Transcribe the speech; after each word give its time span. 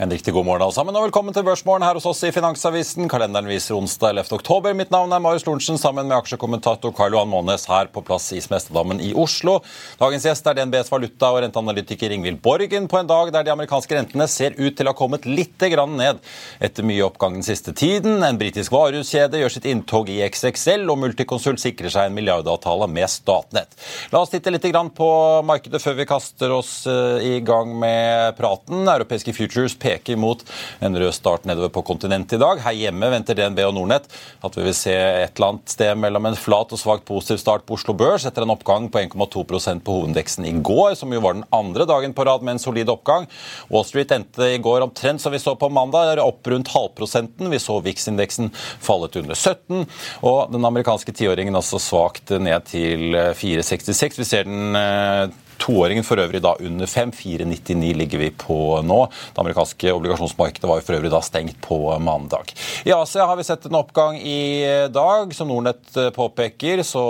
En 0.00 0.10
riktig 0.10 0.34
god 0.34 0.44
morgen 0.46 0.62
alle 0.62 0.74
sammen, 0.76 0.94
og 0.94 1.08
velkommen 1.08 1.34
til 1.34 1.42
Børsmorgen 1.42 1.82
her 1.82 1.96
hos 1.98 2.04
oss 2.06 2.20
i 2.22 2.28
Finansavisen. 2.30 3.08
Kalenderen 3.10 3.48
viser 3.50 3.74
onsdag 3.74 4.12
11. 4.12 4.28
oktober. 4.36 4.74
Mitt 4.78 4.92
navn 4.94 5.10
er 5.10 5.18
Marius 5.18 5.42
Lorentzen 5.42 5.80
sammen 5.82 6.06
med 6.06 6.14
aksjekommentator 6.20 6.92
Karl 6.94 7.16
Johan 7.16 7.26
Månes 7.32 7.64
her 7.66 7.88
på 7.90 8.04
plass 8.06 8.28
i 8.30 8.38
Smestadammen 8.38 9.00
i 9.02 9.08
Oslo. 9.18 9.56
Dagens 9.98 10.28
gjest 10.28 10.46
er 10.46 10.54
DNBs 10.54 10.92
valuta- 10.92 11.32
og 11.34 11.40
renteanalytiker 11.42 12.14
Ingvild 12.14 12.38
Borgen 12.44 12.86
på 12.86 13.00
en 13.00 13.10
dag 13.10 13.32
der 13.34 13.48
de 13.48 13.52
amerikanske 13.56 13.96
rentene 13.98 14.28
ser 14.30 14.54
ut 14.60 14.76
til 14.78 14.86
å 14.86 14.92
ha 14.94 14.98
kommet 15.00 15.26
litt 15.26 15.58
ned 15.58 16.22
etter 16.62 16.86
mye 16.86 17.02
oppgang 17.02 17.34
den 17.40 17.48
siste 17.48 17.74
tiden. 17.74 18.22
En 18.22 18.38
britisk 18.38 18.70
varehuskjede 18.70 19.42
gjør 19.42 19.56
sitt 19.56 19.66
inntog 19.66 20.14
i 20.14 20.20
XXL, 20.22 20.86
og 20.86 21.02
Multiconsult 21.02 21.58
sikrer 21.58 21.90
seg 21.90 22.06
en 22.06 22.14
milliardavtale 22.14 22.86
med 22.86 23.10
Statnett. 23.10 23.74
La 24.14 24.22
oss 24.22 24.30
titte 24.30 24.54
litt 24.54 24.70
på 24.94 25.10
markedet 25.42 25.82
før 25.82 25.98
vi 25.98 26.06
kaster 26.06 26.54
oss 26.54 26.86
eh, 26.86 27.34
i 27.34 27.36
gang 27.42 27.74
med 27.74 28.38
praten. 28.38 28.86
Europeiske 28.86 29.34
futures 29.34 29.74
peker 29.88 30.20
mot 30.20 30.44
en 30.84 31.00
rød 31.00 31.14
start 31.16 31.48
nedover 31.48 31.72
på 31.72 31.84
kontinentet 31.88 32.36
i 32.36 32.42
dag. 32.42 32.62
Her 32.64 32.76
hjemme 32.76 33.10
venter 33.12 33.38
DNB 33.38 33.62
og 33.66 33.74
Nordnett 33.76 34.08
at 34.44 34.58
vi 34.58 34.66
vil 34.66 34.76
se 34.76 34.94
et 34.94 35.34
eller 35.34 35.54
annet 35.54 35.74
sted 35.74 35.98
mellom 36.00 36.28
en 36.28 36.38
flat 36.38 36.72
og 36.74 36.80
svakt 36.80 37.06
positiv 37.08 37.40
start 37.42 37.64
på 37.66 37.78
Oslo 37.78 37.94
Børs 37.98 38.26
etter 38.28 38.44
en 38.44 38.54
oppgang 38.54 38.88
på 38.92 39.02
1,2% 39.02 39.84
på 39.84 39.96
hovedindeksen 39.96 40.46
i 40.48 40.54
går, 40.64 40.94
som 40.98 41.12
jo 41.14 41.22
var 41.24 41.38
den 41.38 41.46
andre 41.54 41.86
dagen 41.88 42.14
på 42.16 42.26
rad 42.28 42.44
med 42.44 42.56
en 42.56 42.62
solid 42.62 42.90
oppgang. 42.92 43.28
Wall 43.72 43.86
Street 43.88 44.12
endte 44.14 44.50
i 44.54 44.60
går 44.62 44.84
omtrent 44.86 45.22
som 45.22 45.34
vi 45.34 45.42
så 45.42 45.54
på 45.58 45.70
mandag, 45.72 46.18
opp 46.22 46.46
rundt 46.50 46.72
halvprosenten. 46.72 47.50
Vi 47.52 47.60
så 47.62 47.78
VIX-indeksen 47.84 48.52
fallet 48.54 49.16
under 49.20 49.36
17, 49.38 49.84
og 50.26 50.54
den 50.54 50.68
amerikanske 50.68 51.14
tiåringen 51.16 51.58
også 51.58 51.80
svakt 51.82 52.32
ned 52.36 52.68
til 52.70 53.14
4,66. 53.14 54.18
Vi 54.18 54.26
ser 54.28 54.48
den 54.48 54.78
eh, 54.78 55.28
Toåringen 55.58 56.06
for 56.06 56.20
øvrig 56.22 56.40
da 56.44 56.54
under 56.60 56.86
5. 56.86 57.12
4,99 57.18 57.94
ligger 57.98 58.18
vi 58.18 58.30
på 58.30 58.56
nå. 58.86 58.98
Det 59.34 59.42
amerikanske 59.42 59.92
obligasjonsmarkedet 59.92 60.68
var 60.68 60.80
jo 60.80 60.86
for 60.86 60.98
øvrig 60.98 61.10
da 61.12 61.20
stengt 61.24 61.58
på 61.64 61.78
mandag. 61.98 62.52
I 62.86 62.92
Asia 62.94 63.26
har 63.26 63.36
vi 63.36 63.46
sett 63.46 63.66
en 63.66 63.78
oppgang 63.78 64.18
i 64.20 64.64
dag. 64.92 65.34
Som 65.34 65.48
Nordnett 65.48 65.96
påpeker, 66.14 66.82
så 66.86 67.04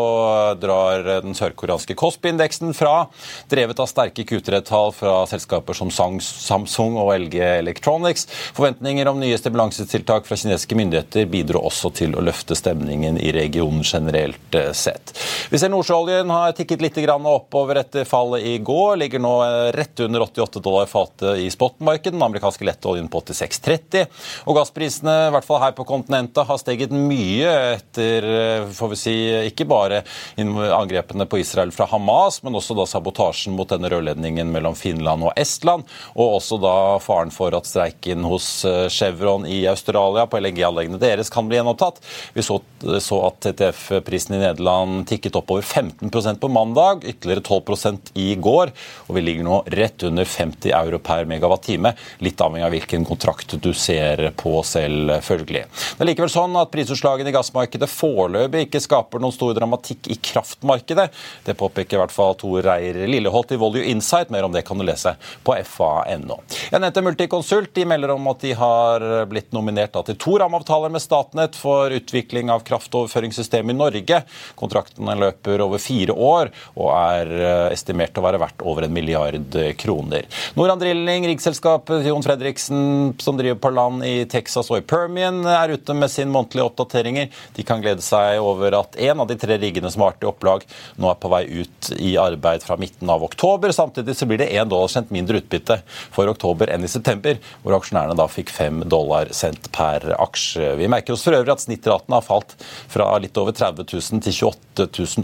drar 0.60 1.04
den 1.22 1.36
sørkoreanske 1.36 1.96
Kospi-indeksen 1.98 2.72
fra, 2.76 3.06
drevet 3.50 3.80
av 3.82 3.91
sterke 3.91 4.25
Q3-tall 4.28 4.92
fra 4.97 5.20
selskaper 5.31 5.76
som 5.76 5.92
Samsung 5.92 6.98
og 7.00 7.12
LG 7.19 7.41
Electronics. 7.58 8.26
Forventninger 8.56 9.10
om 9.10 9.20
nye 9.20 9.38
stimulansetiltak 9.38 10.28
fra 10.28 10.38
kinesiske 10.38 10.78
myndigheter 10.78 11.28
bidro 11.31 11.62
også 11.69 11.92
til 12.00 12.16
å 12.16 12.25
løfte 12.25 12.56
stemningen 12.58 13.20
i 13.20 13.32
regionen 13.37 13.84
generelt 13.84 14.58
sett. 14.72 15.14
Vi 15.50 15.60
ser 15.60 15.72
nordsjøoljen 15.72 16.31
har 16.32 16.56
tikket 16.56 16.82
litt 16.84 16.98
oppover 17.08 17.78
etter 17.81 18.04
fallet 18.08 18.38
i 18.41 18.59
går. 18.59 18.97
Ligger 19.03 19.22
nå 19.22 19.34
rett 19.75 20.00
under 20.04 20.25
88 20.26 20.62
dollar 20.65 20.87
fatet 20.91 21.38
i 21.43 21.50
spotmarkedet. 21.50 22.15
Den 22.16 22.22
amerikanske 22.22 22.66
lettoljen 22.66 23.09
på 23.12 23.21
86,30. 23.21 24.06
Og 24.49 24.59
gassprisene, 24.59 25.16
i 25.28 25.32
hvert 25.34 25.47
fall 25.47 25.62
her 25.62 25.76
på 25.76 25.87
kontinentet, 25.88 26.47
har 26.49 26.60
steget 26.60 26.94
mye 26.94 27.53
etter 27.75 28.28
får 28.75 28.93
vi 28.93 28.99
si, 28.99 29.16
ikke 29.50 29.66
bare 29.69 30.03
angrepene 30.38 31.26
på 31.28 31.41
Israel 31.43 31.72
fra 31.75 31.88
Hamas, 31.91 32.41
men 32.43 32.56
også 32.59 32.76
da 32.78 32.87
sabotasjen 32.88 33.56
mot 33.56 33.69
denne 33.71 33.91
rørledningen 33.93 34.50
mellom 34.53 34.76
Finland 34.78 35.26
og 35.26 35.34
Estland. 35.38 35.87
Og 36.15 36.38
også 36.38 36.59
da 36.62 36.75
faren 37.03 37.32
for 37.34 37.55
at 37.56 37.69
streiken 37.69 38.26
hos 38.28 38.49
Chevron 38.94 39.47
i 39.49 39.60
Australia 39.70 40.26
på 40.28 40.41
LNG-anleggene 40.41 41.00
deres 41.03 41.32
kan 41.32 41.49
bli 41.49 41.59
gjenopptatt. 41.59 42.00
Vi 42.34 42.44
så, 42.44 42.60
så 43.03 43.20
at 43.28 43.41
TTF-prisen 43.44 44.37
i 44.37 44.43
Nederland 44.43 45.06
tikket 45.09 45.37
oppover 45.38 45.62
15% 45.66 46.41
på 46.43 46.50
mandag, 46.53 47.05
ytterligere 47.09 47.44
12% 47.44 48.12
i 48.19 48.28
går, 48.37 48.72
og 49.06 49.16
vi 49.16 49.22
ligger 49.25 49.47
nå 49.47 49.62
rett 49.72 50.03
under 50.09 50.25
50 50.28 50.72
euro 50.77 51.00
per 51.03 51.28
megawatt-time. 51.31 51.94
Litt 52.25 52.41
avhengig 52.44 52.66
av 52.66 52.75
hvilken 52.75 53.06
kontrakt 53.09 53.56
du 53.62 53.71
ser 53.75 54.28
på 54.37 54.59
selvfølgelig. 54.66 55.65
Det 55.69 56.05
er 56.05 56.11
likevel 56.11 56.33
sånn 56.33 56.56
at 56.61 56.72
prisutslagene 56.72 57.33
i 57.33 57.37
gassmarkedet 57.37 57.88
foreløpig 57.91 58.67
ikke 58.67 58.83
skaper 58.84 59.22
noen 59.22 59.34
stor 59.34 59.55
dramatikk 59.56 60.11
i 60.12 60.19
kraftmarkedet. 60.31 61.09
Det 61.47 61.56
påpeker 61.59 61.99
i 61.99 62.03
hvert 62.03 62.15
fall 62.15 62.37
Tor 62.38 62.62
Reier 62.67 63.06
Lilleholt 63.09 63.53
i 63.55 63.61
Volue 63.61 63.87
Insight. 63.91 64.33
Mer 64.34 64.47
om 64.47 64.55
det 64.55 64.65
kan 64.69 64.78
du 64.78 64.87
lese 64.87 65.15
på 65.47 65.56
fa.no. 65.65 66.41
Jeg 66.69 66.83
nevnte 66.83 67.05
Multiconsult. 67.05 67.72
De 67.75 67.87
melder 67.88 68.12
om 68.15 68.28
at 68.31 68.43
de 68.44 68.53
har 68.59 69.05
blitt 69.31 69.55
nominert 69.56 69.97
til 70.06 70.19
to 70.21 70.37
rammeavtaler 70.41 70.93
med 70.93 71.03
Statnett 71.03 71.56
for 71.59 71.93
utvikling 71.94 72.53
av 72.53 72.65
kraftoverføringssystem 72.67 73.72
i 73.72 73.77
Norge. 73.77 74.22
Kontraktene 74.59 75.17
løper 75.19 75.65
over 75.65 75.83
fire 75.83 76.15
år 76.15 76.53
og 76.77 76.91
er 76.93 77.33
estimert 77.72 78.18
å 78.19 78.25
være 78.25 78.41
verdt 78.43 78.65
over 78.67 78.87
en 78.87 78.95
milliard 78.95 79.56
kroner. 79.81 80.27
Norand 80.59 80.83
Drilling, 80.83 81.27
riggselskapet 81.31 82.06
Jon 82.06 82.25
Fredriksen 82.25 83.15
som 83.23 83.39
driver 83.39 83.61
på 83.62 83.73
land 83.75 84.05
i 84.06 84.25
Texas 84.31 84.71
og 84.73 84.81
i 84.81 84.87
Permian, 84.87 85.41
er 85.49 85.75
ute 85.75 85.97
med 85.97 86.12
sin 86.12 86.33
månedlige 86.34 86.67
oppdateringer. 86.69 87.31
De 87.56 87.65
kan 87.67 87.83
glede 87.83 88.05
seg 88.05 88.43
over 88.43 88.77
at 88.81 88.99
en 89.09 89.25
av 89.25 89.31
de 89.31 89.39
tre 89.41 89.59
riggene 89.61 89.91
som 89.93 90.05
har 90.05 90.15
vært 90.15 90.27
i 90.27 90.31
opplag, 90.31 90.67
nå 90.99 91.11
er 91.11 91.21
på 91.23 91.33
vei 91.33 91.43
ut 91.61 91.91
i 91.97 92.15
arbeid 92.21 92.65
fra 92.67 92.79
midten 92.81 93.11
av 93.12 93.25
oktober. 93.27 93.73
Samtidig 93.75 94.17
så 94.19 94.29
blir 94.29 94.43
det 94.43 94.50
én 94.55 94.69
dollar 94.69 94.93
sendt 94.93 95.12
mindre 95.15 95.43
utbytte 95.43 95.81
for 96.15 96.31
oktober 96.31 96.71
enn 96.73 96.87
i 96.87 96.91
september, 96.91 97.39
hvor 97.62 97.79
aksjonærene 97.79 98.19
da 98.19 98.29
fikk 98.31 98.53
fem 98.55 98.83
dollar 98.89 99.33
sendt 99.37 99.71
per 99.75 100.11
aksje. 100.19 100.75
Vi 100.81 100.91
merker 100.91 101.17
oss 101.17 101.27
for 101.27 101.37
øvrig 101.39 101.55
at 101.55 101.65
snittraten 101.65 102.17
har 102.17 102.27
falt 102.27 102.56
fra 102.89 103.11
litt 103.23 103.37
over 103.41 103.56
30 103.56 103.87
000 103.89 104.25
til 104.27 104.41
28 104.53 104.69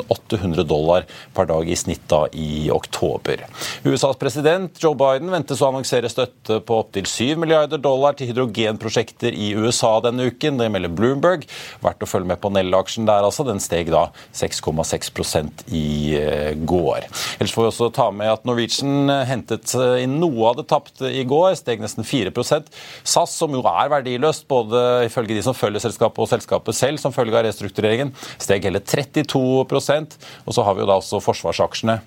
800 0.08 0.64
dollar 0.64 1.04
per 1.34 1.46
dag 1.46 1.68
i 1.68 1.76
snitt 1.76 2.08
da 2.10 2.24
i 2.32 2.70
oktober. 2.70 2.83
USAs 3.84 4.18
president 4.20 4.80
Joe 4.82 4.96
Biden 4.98 5.32
ventes 5.32 5.62
å 5.62 5.68
annonsere 5.70 6.10
støtte 6.12 6.60
på 6.66 6.78
opptil 6.82 7.08
7 7.08 7.40
milliarder 7.40 7.80
dollar 7.82 8.16
til 8.18 8.30
hydrogenprosjekter 8.30 9.34
i 9.34 9.52
USA 9.58 9.96
denne 10.04 10.28
uken. 10.30 10.58
Det 10.60 10.70
melder 10.72 10.92
Bloomberg. 10.94 11.46
Verdt 11.84 12.04
å 12.04 12.08
følge 12.08 12.32
med 12.32 12.42
på 12.42 12.52
Nell-aksjen 12.54 13.08
der, 13.08 13.26
altså. 13.26 13.46
Den 13.46 13.62
steg 13.62 13.90
da 13.92 14.06
6,6% 14.36 15.66
i 15.74 15.86
eh, 16.18 16.52
går. 16.64 17.08
Ellers 17.38 17.54
får 17.54 17.66
vi 17.66 17.72
også 17.72 17.90
ta 17.94 18.08
med 18.14 18.32
at 18.32 18.46
Norwegian 18.48 19.10
hentet 19.28 19.74
inn 20.00 20.18
noe 20.20 20.50
av 20.50 20.58
det 20.60 20.66
tapte 20.70 21.10
i 21.10 21.24
går, 21.28 21.54
steg 21.58 21.82
nesten 21.82 22.06
4% 22.06 22.70
SAS, 23.02 23.36
som 23.36 23.54
jo 23.54 23.62
er 23.68 23.90
verdiløst, 23.92 24.46
både 24.50 25.04
ifølge 25.08 25.36
de 25.36 25.44
som 25.44 25.56
følger 25.56 25.84
selskapet 25.84 26.24
og 26.24 26.30
selskapet 26.30 26.78
selv, 26.78 27.02
som 27.02 27.14
følge 27.14 27.36
av 27.38 27.46
restruktureringen, 27.48 28.14
steg 28.38 28.66
hele 28.68 28.82
32% 28.82 30.18
Og 30.44 30.56
så 30.56 30.64
har 30.64 30.76
vi 30.76 30.84
jo 30.84 30.90
da 30.90 30.98
også 31.00 31.22
forsvarsaksjene 31.24 32.00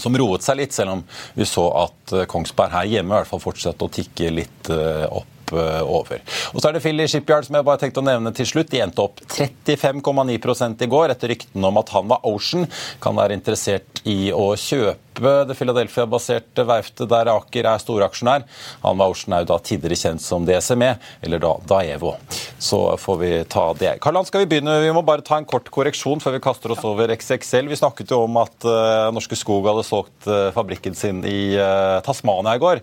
som 0.00 0.16
roet 0.18 0.42
seg 0.42 0.58
litt, 0.58 0.74
selv 0.74 0.96
om 0.96 1.04
vi 1.34 1.46
så 1.48 1.68
at 1.84 2.14
Kongsberg 2.30 2.74
her 2.74 2.90
hjemme 2.90 3.14
i 3.14 3.18
hvert 3.20 3.30
fall 3.30 3.42
fortsatte 3.42 3.86
å 3.86 3.92
tikke 3.94 4.32
litt 4.34 4.70
opp 4.70 5.33
over. 5.52 6.22
Og 6.52 6.60
så 6.60 6.68
er 6.68 6.76
det 6.76 6.82
Philly 6.84 7.06
Shipyard 7.10 7.46
som 7.46 7.58
jeg 7.58 7.66
bare 7.66 7.82
tenkte 7.82 8.00
å 8.02 8.06
nevne 8.06 8.32
til 8.36 8.48
slutt. 8.48 8.70
De 8.72 8.80
endte 8.84 9.04
opp 9.04 9.20
35,9 9.28 10.84
i 10.84 10.90
går 10.90 11.14
etter 11.14 11.34
ryktene 11.34 11.70
om 11.70 11.80
at 11.80 11.92
han 11.94 12.08
var 12.10 12.24
Ocean. 12.28 12.68
Kan 13.02 13.18
være 13.18 13.36
interessert 13.36 14.02
i 14.08 14.32
å 14.34 14.52
kjøpe 14.58 15.00
det 15.14 15.54
Philadelphia-baserte 15.54 16.64
verftet 16.66 17.10
der 17.10 17.30
Aker 17.30 17.68
er 17.70 17.82
storaksjonær. 17.82 18.44
Han 18.82 18.98
var 18.98 19.12
Ocean 19.12 19.36
er 19.36 19.46
da 19.48 19.60
tidligere 19.62 20.00
kjent 20.00 20.24
som 20.24 20.46
DSME, 20.46 20.90
eller 21.22 21.42
da 21.42 21.54
Daevo. 21.70 22.16
Så 22.58 22.80
får 23.00 23.20
vi 23.20 23.32
ta 23.50 23.68
det. 23.78 23.94
Karl-Han, 24.02 24.26
skal 24.28 24.44
vi 24.44 24.50
begynne? 24.54 24.80
Vi 24.82 24.92
må 24.94 25.04
bare 25.06 25.24
ta 25.24 25.38
en 25.38 25.48
kort 25.48 25.70
korreksjon 25.74 26.22
før 26.22 26.36
vi 26.36 26.42
kaster 26.44 26.74
oss 26.74 26.84
over 26.86 27.14
XXL. 27.14 27.70
Vi 27.70 27.80
snakket 27.80 28.14
jo 28.14 28.24
om 28.26 28.40
at 28.42 28.66
uh, 28.66 29.12
Norske 29.14 29.38
Skog 29.38 29.68
hadde 29.70 29.86
solgt 29.86 30.28
uh, 30.28 30.50
fabrikken 30.56 30.98
sin 30.98 31.22
i 31.28 31.54
uh, 31.56 32.02
Tasmania 32.04 32.58
i 32.58 32.62
går. 32.62 32.82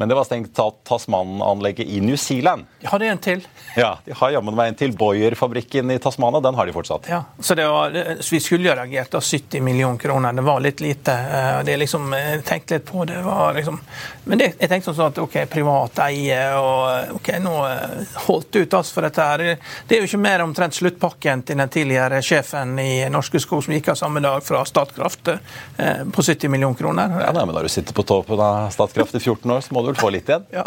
Men 0.00 0.08
det 0.08 0.14
var 0.16 0.24
stengt 0.24 0.56
Tasman-anlegget 0.88 1.86
i 1.86 2.00
New 2.00 2.16
Zealand. 2.16 2.64
Har 2.84 2.98
det 2.98 3.06
er 3.06 3.12
en 3.12 3.18
til. 3.18 3.42
Ja, 3.76 3.98
De 4.04 4.14
har 4.16 4.30
jammen 4.32 4.56
meg 4.56 4.70
en 4.70 4.78
til. 4.80 4.94
Boyer-fabrikken 4.96 5.90
i 5.92 5.98
Tasmania, 6.00 6.40
den 6.40 6.56
har 6.56 6.66
de 6.66 6.72
fortsatt. 6.72 7.08
Ja, 7.10 7.18
så 7.40 7.54
var, 7.54 7.92
Vi 8.30 8.40
skulle 8.40 8.70
jo 8.70 8.76
reagert 8.78 9.14
av 9.14 9.20
70 9.20 9.60
millioner 9.60 9.98
kroner. 10.00 10.32
Det 10.32 10.44
var 10.46 10.60
litt 10.64 10.80
lite. 10.80 11.12
Eh, 11.12 11.58
det 11.68 11.76
liksom, 11.76 12.12
Jeg 12.16 12.44
tenkte 12.48 12.78
litt 12.78 12.86
på 12.88 13.04
det. 13.04 13.18
var 13.22 13.52
liksom, 13.54 13.76
Men 14.24 14.38
det, 14.38 14.54
jeg 14.58 14.70
tenkte 14.72 14.94
sånn 14.94 15.12
at 15.12 15.20
ok, 15.20 15.36
privat 15.52 16.00
eie 16.06 16.40
og 16.56 17.20
ok, 17.20 17.30
nå 17.44 17.54
eh, 17.68 18.16
holdt 18.24 18.56
ut 18.56 18.78
oss 18.80 18.94
for 18.96 19.04
dette 19.04 19.28
her. 19.28 19.44
Det 19.84 19.98
er 19.98 20.00
jo 20.00 20.08
ikke 20.08 20.22
mer 20.24 20.46
omtrent 20.46 20.80
sluttpakken 20.80 21.44
til 21.44 21.60
den 21.60 21.68
tidligere 21.68 22.22
sjefen 22.24 22.72
i 22.80 23.04
Norske 23.12 23.36
Skog 23.44 23.66
som 23.68 23.76
gikk 23.76 23.92
av 23.92 24.00
samme 24.00 24.24
dag 24.24 24.40
fra 24.48 24.64
Statkraft 24.64 25.28
eh, 25.28 26.08
på 26.08 26.24
70 26.24 26.48
millioner 26.48 26.80
kroner. 26.80 27.20
Ja, 27.20 27.36
nei, 27.36 27.44
men 27.44 27.54
da 27.54 27.60
du 27.60 27.68
sitter 27.68 27.92
på 27.92 28.08
toppen 28.08 28.40
av 28.40 28.72
Statkraft 28.72 29.20
i 29.20 29.20
14 29.20 29.44
år, 29.58 29.60
så 29.68 29.76
må 29.76 29.84
du 29.84 29.89
vel 29.92 30.00
få 30.00 30.14
litt 30.14 30.30
igjen? 30.30 30.46
Ja. 30.60 30.66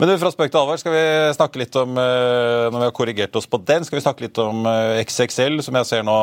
Men 0.00 0.08
du, 0.08 0.14
fra 0.18 0.30
spøk 0.32 0.50
til 0.50 0.58
alvor, 0.58 0.78
skal 0.80 0.94
vi 0.94 1.02
snakke 1.36 1.60
litt 1.60 1.76
om 1.78 1.92
eh, 2.00 2.64
når 2.72 2.74
vi 2.74 2.86
har 2.88 2.94
korrigert 2.96 3.36
oss 3.38 3.46
på 3.50 3.60
den, 3.68 3.84
skal 3.86 3.98
vi 3.98 4.02
snakke 4.02 4.24
litt 4.24 4.38
om 4.42 4.64
eh, 4.66 4.98
XXL, 5.04 5.60
som 5.62 5.76
jeg 5.78 5.86
ser 5.86 6.06
nå 6.08 6.16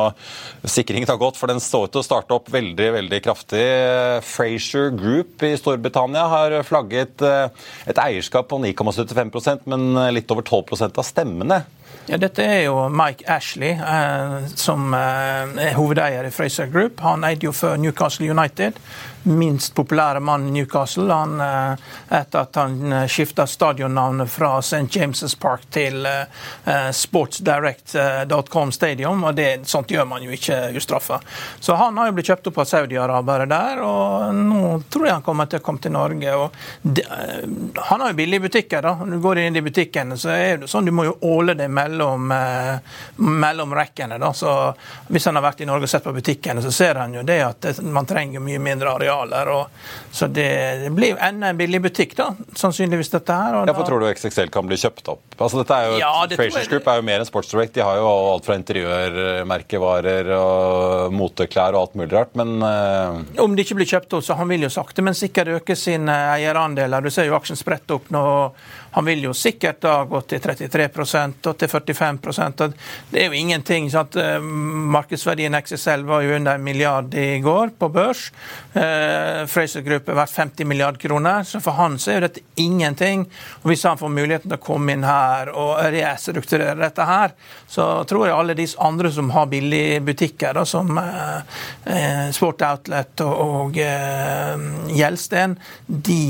sikringen 0.68 1.08
har 1.08 1.20
gått, 1.20 1.38
for 1.40 1.48
den 1.48 1.62
står 1.62 1.88
til 1.88 2.02
å 2.02 2.04
starte 2.04 2.36
opp 2.36 2.50
veldig 2.52 2.90
veldig 2.98 3.22
kraftig. 3.24 3.64
Frazier 4.26 4.92
Group 4.98 5.46
i 5.46 5.54
Storbritannia 5.56 6.26
har 6.28 6.58
flagget 6.68 7.24
eh, 7.24 7.70
et 7.88 8.02
eierskap 8.02 8.50
på 8.50 8.60
9,75% 8.66 9.70
men 9.70 9.88
litt 10.12 10.28
over 10.34 10.44
12% 10.44 10.98
av 10.98 11.08
stemmene. 11.08 11.62
Ja, 12.08 12.16
Dette 12.16 12.40
er 12.40 12.62
jo 12.64 12.86
Mike 12.88 13.26
Ashley, 13.28 13.74
eh, 13.76 14.46
som 14.56 14.94
eh, 14.96 15.50
er 15.66 15.74
hovedeier 15.76 16.24
i 16.24 16.32
Fraser 16.32 16.70
Group. 16.72 17.02
Han 17.04 17.26
eide 17.28 17.44
jo 17.44 17.52
før 17.52 17.76
Newcastle 17.76 18.30
United 18.32 18.78
minst 19.28 19.74
populære 19.74 20.20
mann 20.20 20.48
i 20.48 20.50
Newcastle. 20.50 21.12
Han, 21.12 21.40
eh, 21.40 21.72
etter 22.08 22.38
at 22.38 22.56
han 22.56 22.92
eh, 22.92 23.06
skifta 23.06 23.46
stadionnavnet 23.46 24.30
fra 24.30 24.58
St. 24.58 24.76
James' 24.90 25.38
Park 25.38 25.60
til 25.70 26.06
eh, 26.06 26.90
sportsdirect.com 26.92 28.72
Stadium. 28.72 29.24
og 29.24 29.34
det, 29.34 29.66
Sånt 29.68 29.90
gjør 29.90 30.04
man 30.04 30.22
jo 30.22 30.32
ikke 30.32 30.72
ustraffa. 30.76 31.20
Så 31.60 31.74
han 31.74 31.98
har 31.98 32.08
jo 32.08 32.16
blitt 32.16 32.30
kjøpt 32.30 32.50
opp 32.50 32.58
av 32.58 32.68
saudi-arabere 32.70 33.46
der, 33.50 33.82
og 33.84 34.34
nå 34.34 34.82
tror 34.90 35.06
jeg 35.06 35.16
han 35.18 35.26
kommer 35.26 35.46
til 35.46 35.60
å 35.60 35.66
komme 35.66 35.82
til 35.82 35.94
Norge. 35.94 36.36
De, 36.82 37.04
han 37.76 38.00
har 38.00 38.12
jo 38.12 38.18
billige 38.18 38.46
butikker. 38.48 38.82
da. 38.82 38.94
Når 39.04 39.16
du 39.16 39.22
går 39.24 39.42
inn 39.44 39.56
i 39.56 39.64
butikkene, 39.64 40.16
så 40.16 40.32
er 40.34 40.62
det 40.62 40.70
sånn 40.70 40.88
du 40.88 40.92
må 40.94 41.04
jo 41.08 41.16
åle 41.28 41.54
det 41.58 41.68
mellom, 41.68 42.32
mellom 43.16 43.74
rekkene. 43.74 44.18
da. 44.18 44.32
Så 44.32 44.74
Hvis 45.08 45.26
han 45.26 45.36
har 45.36 45.44
vært 45.44 45.60
i 45.60 45.68
Norge 45.68 45.88
og 45.88 45.90
sett 45.90 46.04
på 46.04 46.12
butikkene, 46.12 46.62
så 46.62 46.72
ser 46.72 46.94
han 47.02 47.14
jo 47.14 47.22
det 47.22 47.40
at 47.44 47.82
man 47.82 48.06
trenger 48.06 48.40
mye 48.40 48.58
mindre 48.62 48.94
areal 48.94 49.17
Og, 49.18 49.70
så 50.14 50.28
det, 50.30 50.48
det, 50.84 50.90
blir 50.94 51.18
enda 51.24 51.52
en 51.52 51.58
billig 51.58 51.80
butikk, 51.88 52.14
da, 52.18 52.30
sannsynligvis 52.58 53.10
dette 53.12 53.34
her. 53.34 53.60
ja, 53.68 53.74
for 53.74 53.88
Tror 53.88 54.04
du 54.04 54.08
XXL 54.10 54.52
kan 54.54 54.68
bli 54.68 54.78
kjøpt 54.80 55.10
opp? 55.14 55.24
Altså 55.38 55.62
dette 55.62 55.76
er 55.76 55.90
jo, 55.90 55.98
ja, 56.02 56.12
Frasers 56.38 56.70
Group 56.70 56.88
er 56.90 57.00
jo 57.00 57.06
mer 57.06 57.22
enn 57.22 57.28
Sports 57.28 57.52
Direct. 57.52 57.74
De 57.76 57.84
har 57.84 58.00
jo 58.00 58.08
alt 58.08 58.48
fra 58.48 58.56
interiørmerkevarer 58.58 60.32
og 60.38 61.14
moteklær 61.14 61.76
og 61.76 61.86
alt 61.86 61.98
mulig 62.00 62.10
rart, 62.14 62.34
men 62.38 62.58
uh... 62.62 63.20
Om 63.42 63.54
det 63.56 63.66
ikke 63.66 63.78
blir 63.80 63.90
kjøpt 63.90 64.18
opp, 64.18 64.26
så 64.26 64.38
han 64.38 64.50
vil 64.50 64.66
jo 64.66 64.72
sakte, 64.72 65.04
men 65.04 65.16
sikkert 65.18 65.52
øke 65.60 65.78
sine 65.78 66.14
eierandeler. 66.34 67.04
Du 67.04 67.12
ser 67.14 67.28
jo 67.28 67.38
aksjen 67.38 67.58
spredt 67.58 67.90
opp 67.94 68.10
nå. 68.14 68.24
Han 68.98 69.04
vil 69.04 69.20
jo 69.24 69.34
sikkert 69.34 69.80
da 69.84 70.04
gå 70.10 70.20
til 70.26 70.40
33 70.42 70.88
og 71.46 71.58
til 71.58 71.68
45 71.70 72.18
Det 73.10 73.20
er 73.22 73.26
jo 73.26 73.32
ingenting. 73.32 73.90
Sant? 73.90 74.16
Eh, 74.16 74.40
markedsverdien 74.40 75.54
XSL 75.54 76.02
var 76.06 76.22
jo 76.22 76.36
under 76.36 76.54
en 76.54 76.64
milliard 76.64 77.14
i 77.14 77.38
går 77.38 77.70
på 77.78 77.88
børs. 77.94 78.32
Eh, 78.72 79.46
Fraser 79.46 79.84
Group 79.86 80.08
er 80.08 80.18
verdt 80.18 80.34
50 80.34 80.64
milliard 80.66 80.98
kroner, 80.98 81.44
så 81.44 81.60
for 81.60 81.78
han 81.78 81.98
så 81.98 82.10
er 82.10 82.18
jo 82.18 82.24
dette 82.26 82.40
ingenting. 82.56 83.26
Og 83.62 83.68
Hvis 83.70 83.84
han 83.86 83.98
får 83.98 84.08
muligheten 84.08 84.50
til 84.50 84.58
å 84.58 84.66
komme 84.66 84.96
inn 84.96 85.06
her 85.06 85.52
og 85.52 85.78
restrukturere 85.94 86.74
dette 86.80 87.06
her, 87.06 87.36
så 87.68 88.02
tror 88.08 88.26
jeg 88.26 88.34
alle 88.34 88.58
de 88.58 88.66
andre 88.78 89.12
som 89.12 89.30
har 89.30 89.46
billige 89.46 90.00
butikker, 90.00 90.54
da, 90.54 90.64
som 90.64 90.98
eh, 90.98 92.30
Sport 92.34 92.66
Outlet 92.66 93.20
og, 93.28 93.78
Gjelsten, 94.88 95.54
de 95.86 96.22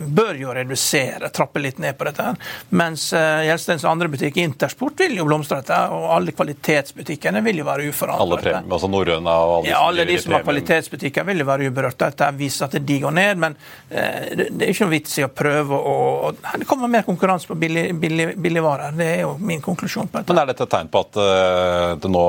bør 0.00 0.34
jo 0.40 0.54
redusere, 0.56 1.30
trappe 1.34 1.60
litt 1.60 1.74
litt 1.74 1.83
ned 1.84 1.98
på 1.98 2.08
dette. 2.08 2.28
her. 2.30 2.52
Mens 2.74 3.10
Gjelstens 3.14 3.84
andre 3.88 4.08
butikk, 4.12 4.38
Intersport, 4.42 4.98
vil 4.98 5.18
jo 5.20 5.26
blomstre 5.28 5.60
dette. 5.60 5.78
Og 5.94 6.08
alle 6.16 6.34
kvalitetsbutikkene 6.36 7.42
vil 7.44 7.62
jo 7.62 7.68
være 7.68 7.88
uforandret. 7.90 8.50
Alle 8.50 8.74
altså 8.74 8.90
Norrøna 8.90 9.34
og 9.44 9.54
alle, 9.58 9.70
ja, 9.70 9.80
alle 9.84 10.06
de 10.08 10.18
som 10.20 10.34
har 10.36 10.44
kvalitetsbutikker, 10.46 11.26
vil 11.28 11.42
jo 11.42 11.48
være 11.48 11.70
uberørt. 11.70 11.98
Dette 12.04 12.30
viser 12.38 12.68
at 12.68 12.76
de 12.88 12.98
går 13.02 13.14
ned, 13.14 13.40
men 13.44 13.56
uh, 13.56 13.96
det, 14.34 14.48
er 14.50 14.72
ikke 14.72 14.86
noe 14.86 14.94
vits 14.94 15.18
i 15.20 15.26
å 15.26 15.30
prøve 15.32 15.78
å 15.78 15.96
Det 16.34 16.68
kommer 16.68 16.90
mer 16.90 17.06
konkurranse 17.06 17.48
på 17.50 17.56
billigvarer. 17.58 18.00
Billig, 18.04 18.28
billig 18.40 18.62
det 18.98 19.08
er 19.08 19.20
jo 19.24 19.34
min 19.38 19.62
konklusjon 19.64 20.08
på 20.10 20.20
dette. 20.20 20.32
Men 20.32 20.42
Er 20.42 20.52
dette 20.52 20.66
et 20.66 20.74
tegn 20.74 20.90
på 20.92 21.04
at 21.04 21.20
uh, 21.20 21.94
det 22.00 22.10
nå 22.10 22.24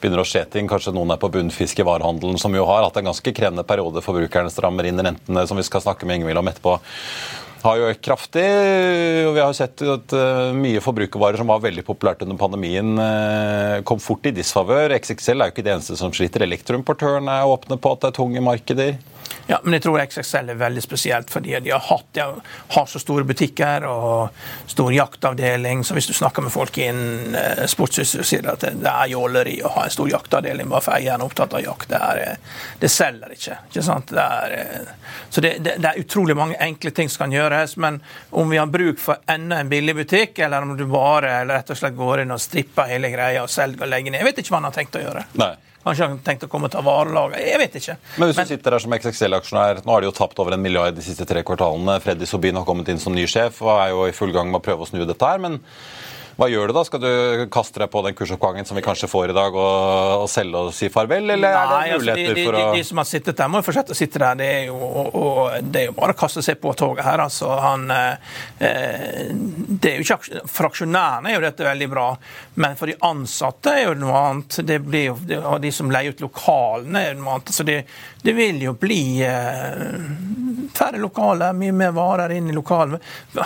begynner 0.00 0.22
å 0.22 0.28
skje 0.28 0.44
ting? 0.56 0.68
Kanskje 0.70 0.94
noen 0.96 1.14
er 1.14 1.22
på 1.22 1.30
bunnfisk 1.34 1.80
i 1.80 1.86
varehandelen, 1.86 2.40
som 2.40 2.54
jo 2.56 2.66
har 2.68 2.86
hatt 2.86 3.00
en 3.00 3.10
ganske 3.12 3.36
krevende 3.36 3.66
periode. 3.68 4.04
Forbrukerne 4.04 4.52
strammer 4.52 4.90
inn 4.90 5.00
rentene, 5.00 5.46
som 5.48 5.60
vi 5.60 5.66
skal 5.66 5.84
snakke 5.84 6.08
med 6.08 6.22
Ingvild 6.22 6.40
om 6.40 6.52
etterpå 6.52 6.78
har 7.64 7.80
jo 7.80 7.88
økt 7.88 8.02
kraftig. 8.04 8.44
og 9.24 9.34
Vi 9.36 9.42
har 9.42 9.56
sett 9.56 9.82
at 9.88 10.14
uh, 10.16 10.52
mye 10.56 10.82
forbrukervarer 10.84 11.40
som 11.40 11.48
var 11.48 11.62
veldig 11.64 11.84
populært 11.86 12.24
under 12.26 12.38
pandemien, 12.40 12.94
uh, 13.00 13.80
kom 13.88 14.02
fort 14.02 14.28
i 14.28 14.34
disfavør. 14.36 14.92
XXL 14.98 15.40
er 15.40 15.50
jo 15.50 15.56
ikke 15.56 15.64
det 15.66 15.74
eneste 15.78 15.96
som 16.00 16.12
sliter. 16.14 16.44
Elektroimportørene 16.44 17.40
er 17.40 17.50
åpne 17.50 17.80
på 17.80 17.94
at 17.94 18.04
det 18.04 18.12
er 18.12 18.18
tunge 18.20 18.44
markeder. 18.44 18.98
Ja, 19.46 19.58
men 19.62 19.76
jeg 19.76 19.84
tror 19.84 20.00
XXL 20.00 20.52
er 20.54 20.60
veldig 20.60 20.82
spesielt 20.82 21.30
fordi 21.32 21.52
de 21.60 21.72
har, 21.74 21.82
hatt, 21.84 22.06
de 22.16 22.24
har 22.74 22.86
så 22.88 23.00
store 23.00 23.26
butikker 23.28 23.84
og 23.88 24.38
stor 24.70 24.92
jaktavdeling. 24.92 25.84
Så 25.84 25.96
hvis 25.96 26.08
du 26.08 26.14
snakker 26.16 26.46
med 26.46 26.52
folk 26.52 26.78
innen 26.80 27.36
eh, 27.36 27.64
sportshuset, 27.68 28.24
sier 28.24 28.44
de 28.44 28.54
at 28.54 28.64
det 28.64 28.94
er 28.94 29.10
jåleri 29.12 29.58
å 29.64 29.72
ha 29.76 29.84
en 29.84 29.92
stor 29.92 30.08
jaktavdeling 30.08 30.70
bare 30.72 30.86
for 30.86 30.96
eieren 30.96 31.20
er 31.20 31.28
opptatt 31.28 31.56
av 31.58 31.64
jakt. 31.64 31.90
Det, 31.92 32.00
er, 32.00 32.22
eh, 32.22 32.62
det 32.80 32.90
selger 32.92 33.36
ikke. 33.36 33.58
ikke 33.68 33.84
sant? 33.84 34.14
Det 34.16 34.24
er, 34.24 34.56
eh, 34.62 35.20
så 35.28 35.44
det, 35.44 35.58
det, 35.58 35.76
det, 35.76 35.92
er 35.92 36.06
utrolig 36.06 36.38
mange 36.40 36.56
enkle 36.64 36.94
ting 36.96 37.12
som 37.12 37.26
kan 37.26 37.36
gjøres. 37.36 37.76
Men 37.84 38.00
om 38.30 38.48
vi 38.48 38.62
har 38.62 38.72
bruk 38.72 39.02
for 39.02 39.20
enda 39.30 39.60
en 39.60 39.72
billig 39.72 39.98
butikk, 40.00 40.40
eller 40.46 40.64
om 40.64 40.72
du 40.78 40.86
bare 40.88 41.36
eller 41.42 41.60
rett 41.60 41.74
og 41.74 41.82
slett 41.82 42.00
går 42.00 42.24
inn 42.24 42.32
og 42.32 42.40
stripper 42.40 42.88
hele 42.88 43.12
greia 43.12 43.44
og 43.44 43.52
selger 43.52 43.84
og 43.84 43.92
legger 43.92 44.14
ned, 44.14 44.24
jeg 44.24 44.30
vet 44.30 44.42
ikke 44.42 44.56
hva 44.56 44.62
han 44.62 44.70
har 44.70 44.76
tenkt 44.80 45.00
å 45.00 45.04
gjøre. 45.04 45.28
Nei. 45.44 45.54
Kanskje 45.84 46.06
han 46.08 46.20
tenkte 46.24 46.48
å 46.48 46.52
komme 46.52 46.70
og 46.70 46.72
ta. 46.72 46.82
Jeg 47.36 47.60
vet 47.60 47.74
ikke. 47.80 47.96
Men 48.16 48.30
hvis 48.30 48.38
du 48.40 48.54
sitter 48.54 48.76
der 48.76 48.82
som 48.82 48.94
XXL-aksjonær, 48.96 49.82
nå 49.84 49.92
har 49.92 50.00
de 50.00 50.08
jo 50.08 50.14
tapt 50.16 50.40
over 50.40 50.56
en 50.56 50.62
milliard 50.64 50.96
de 50.96 51.04
siste 51.04 51.26
tre 51.28 51.44
kvartalene. 51.44 51.98
Freddy 52.00 52.28
Sobin 52.28 52.56
har 52.56 52.64
kommet 52.68 52.88
inn 52.88 53.02
som 53.02 53.12
ny 53.16 53.26
sjef 53.28 53.60
og 53.64 53.74
er 53.76 53.92
jo 53.92 54.06
i 54.08 54.16
full 54.16 54.32
gang 54.32 54.48
med 54.48 54.62
å 54.62 54.64
prøve 54.64 54.86
å 54.86 54.88
snu 54.88 55.02
dette 55.04 55.28
her. 55.28 55.42
men 55.44 55.60
hva 56.34 56.48
gjør 56.50 56.70
du 56.70 56.74
da? 56.74 56.82
Skal 56.86 57.02
du 57.02 57.10
kaste 57.52 57.78
deg 57.78 57.90
på 57.92 58.00
den 58.06 58.16
kursoppgangen 58.18 58.66
som 58.66 58.78
vi 58.78 58.82
kanskje 58.82 59.08
får 59.10 59.30
i 59.30 59.36
dag, 59.36 59.54
og, 59.54 60.24
og 60.24 60.28
selge 60.30 60.62
og 60.66 60.72
si 60.74 60.88
farvel, 60.90 61.28
eller 61.36 61.54
Nei, 61.54 61.60
er 61.60 61.92
det 61.94 61.98
muligheter 62.00 62.24
altså, 62.24 62.34
de, 62.34 62.40
de, 62.40 62.46
for 62.46 62.58
å 62.58 62.62
de, 62.62 62.78
de, 62.78 62.86
som 62.88 63.00
har 63.00 63.08
sittet 63.08 63.38
der, 63.38 63.50
må 63.52 63.60
jo 63.60 63.66
fortsette 63.68 63.94
å 63.94 63.98
sitte 63.98 64.22
der. 64.22 64.40
Det 64.40 64.48
er 64.48 64.64
jo, 64.70 64.78
og, 64.78 65.18
og, 65.20 65.68
det 65.70 65.82
er 65.82 65.86
jo 65.90 65.96
bare 65.98 66.16
å 66.16 66.18
kaste 66.24 66.42
seg 66.42 66.58
på 66.62 66.74
toget 66.78 67.06
her. 67.06 67.22
altså. 67.22 67.52
Han, 67.62 67.86
eh, 67.94 68.34
det 69.68 69.92
er 69.92 70.00
jo 70.00 70.06
ikke, 70.08 70.42
For 70.50 70.70
aksjonærene 70.70 71.30
er 71.30 71.38
jo 71.38 71.44
dette 71.46 71.68
veldig 71.68 71.90
bra, 71.94 72.08
men 72.64 72.78
for 72.80 72.90
de 72.90 72.98
ansatte 73.06 73.76
er 73.78 73.86
jo 73.86 73.94
noe 74.02 74.24
annet. 74.24 74.58
Det 74.66 74.80
blir 74.82 75.06
jo, 75.12 75.18
og 75.44 75.60
de 75.62 75.74
som 75.74 75.92
leier 75.94 76.16
ut 76.16 76.26
lokalene, 76.26 77.04
er 77.04 77.12
jo 77.12 77.20
noe 77.22 77.36
annet. 77.38 77.54
Så 77.54 77.68
det, 77.68 77.78
det 78.24 78.34
vil 78.34 78.58
jo 78.66 78.74
bli 78.80 79.04
eh, 79.22 79.86
færre 80.74 80.98
lokaler, 80.98 81.54
mye 81.54 81.78
mer 81.78 81.94
varer 81.94 82.34
inn 82.34 82.50
i 82.50 82.58
lokalene. 82.58 82.98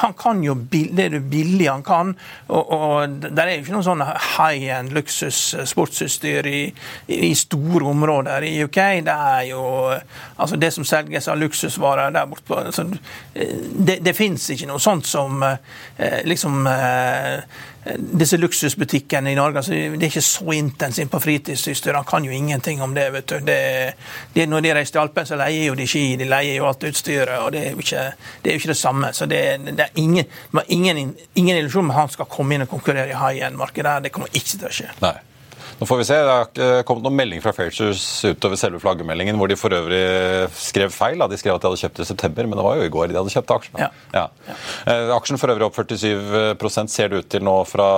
Han 0.07 0.16
kan 0.16 0.40
jo 0.45 0.57
det 0.68 1.04
er 1.04 1.21
billig 1.21 1.68
han 1.68 1.85
kan. 1.85 2.16
og 2.49 2.77
og 2.77 2.77
Det 3.08 3.42
er 3.42 3.52
jo 3.52 3.62
ikke 3.62 3.75
noe 3.75 3.87
sånn 3.87 4.04
high 4.04 4.68
end 4.78 4.94
luksus 4.97 5.40
eh, 5.56 5.66
sportsutstyr 5.68 6.49
i, 6.49 6.62
i, 7.14 7.32
store 7.38 7.90
områder 7.90 8.47
i 8.49 8.54
UK. 8.64 8.80
Det 9.06 9.14
er 9.14 9.44
jo 9.50 9.62
altså 10.37 10.58
det 10.61 10.73
som 10.75 10.87
selges 10.88 11.28
av 11.28 11.40
luksusvarer 11.40 12.14
der 12.14 12.28
borte. 12.30 12.61
Altså, 12.68 12.87
det 13.35 13.99
det 14.04 14.16
fins 14.16 14.49
ikke 14.54 14.70
noe 14.70 14.82
sånt 14.82 15.06
som 15.08 15.42
eh, 15.44 16.20
liksom 16.28 16.66
disse 17.97 18.37
luksusbutikkene 18.37 19.33
i 19.33 19.37
Norge. 19.38 19.61
Altså, 19.61 19.73
det 19.73 20.02
er 20.02 20.11
ikke 20.11 20.23
så 20.25 20.54
intensivt 20.57 21.11
på 21.11 21.21
fritidsutstyr. 21.23 21.97
Han 21.97 22.04
kan 22.09 22.25
jo 22.25 22.33
ingenting 22.33 22.83
om 22.83 22.95
det. 22.95 23.12
vet 23.12 23.28
du. 23.28 23.38
Det, 23.47 23.59
det, 24.35 24.49
når 24.49 24.61
de 24.61 24.75
reiser 24.75 24.92
til 24.92 25.02
Alpen, 25.04 25.26
så 25.26 25.38
leier 25.40 25.71
jo 25.71 25.78
de 25.78 25.87
ski, 25.88 26.16
de 26.21 26.28
leier 26.28 26.59
jo 26.59 26.68
alt 26.68 26.85
utstyret. 26.85 27.38
og 27.38 27.52
Det 27.52 27.64
er 27.66 27.71
jo 27.71 27.85
ikke 27.85 28.04
det, 28.45 28.52
jo 28.52 28.62
ikke 28.62 28.73
det 28.75 28.76
samme. 28.76 29.12
Så 29.12 29.26
det, 29.26 29.40
det 29.71 29.87
er 29.87 30.02
ingen, 30.02 30.26
ingen, 30.68 31.16
ingen 31.35 31.57
illusjon 31.57 31.88
om 31.88 31.97
han 31.97 32.12
skal 32.12 32.28
komme 32.30 32.54
inn 32.54 32.66
og 32.66 32.73
konkurrere 32.73 33.14
i 33.14 33.18
high 33.18 33.47
end-markedet. 33.47 34.02
Det 34.04 34.12
kommer 34.12 34.28
ikke 34.33 34.57
til 34.57 34.68
å 34.68 34.76
skje. 34.80 34.92
Nei. 35.04 35.16
Nå 35.78 35.87
får 35.87 36.00
vi 36.00 36.06
se. 36.08 36.16
Det 36.18 36.32
har 36.32 36.49
ikke 36.49 36.68
kommet 36.88 37.04
noen 37.06 37.18
melding 37.18 37.42
fra 37.44 37.52
Fairchers 37.54 38.02
utover 38.26 38.58
selve 38.58 38.80
flaggermeldingen, 38.82 39.37
hvor 39.38 39.50
de 39.50 39.56
for 39.58 39.75
øvrig 39.75 40.00
skrev 40.58 40.90
feil. 40.94 41.23
De 41.30 41.38
skrev 41.38 41.54
at 41.54 41.62
de 41.62 41.68
hadde 41.70 41.82
kjøpt 41.85 42.00
i 42.02 42.08
september, 42.08 42.42
men 42.49 42.58
det 42.58 42.64
var 42.66 42.75
jo 42.80 42.87
i 42.88 42.92
går 42.92 43.06
de 43.12 43.18
hadde 43.18 43.35
kjøpt 43.35 43.52
aksjen. 43.54 43.76
Ja. 43.78 43.88
Ja. 44.14 44.25
Eh, 44.90 45.12
aksjen 45.14 45.38
for 45.38 45.52
øvrig 45.52 45.68
opp 45.68 45.76
47% 45.78 46.90
ser 46.90 47.08
det 47.12 47.18
ut 47.23 47.28
til 47.30 47.42
nå 47.47 47.54
fra 47.68 47.88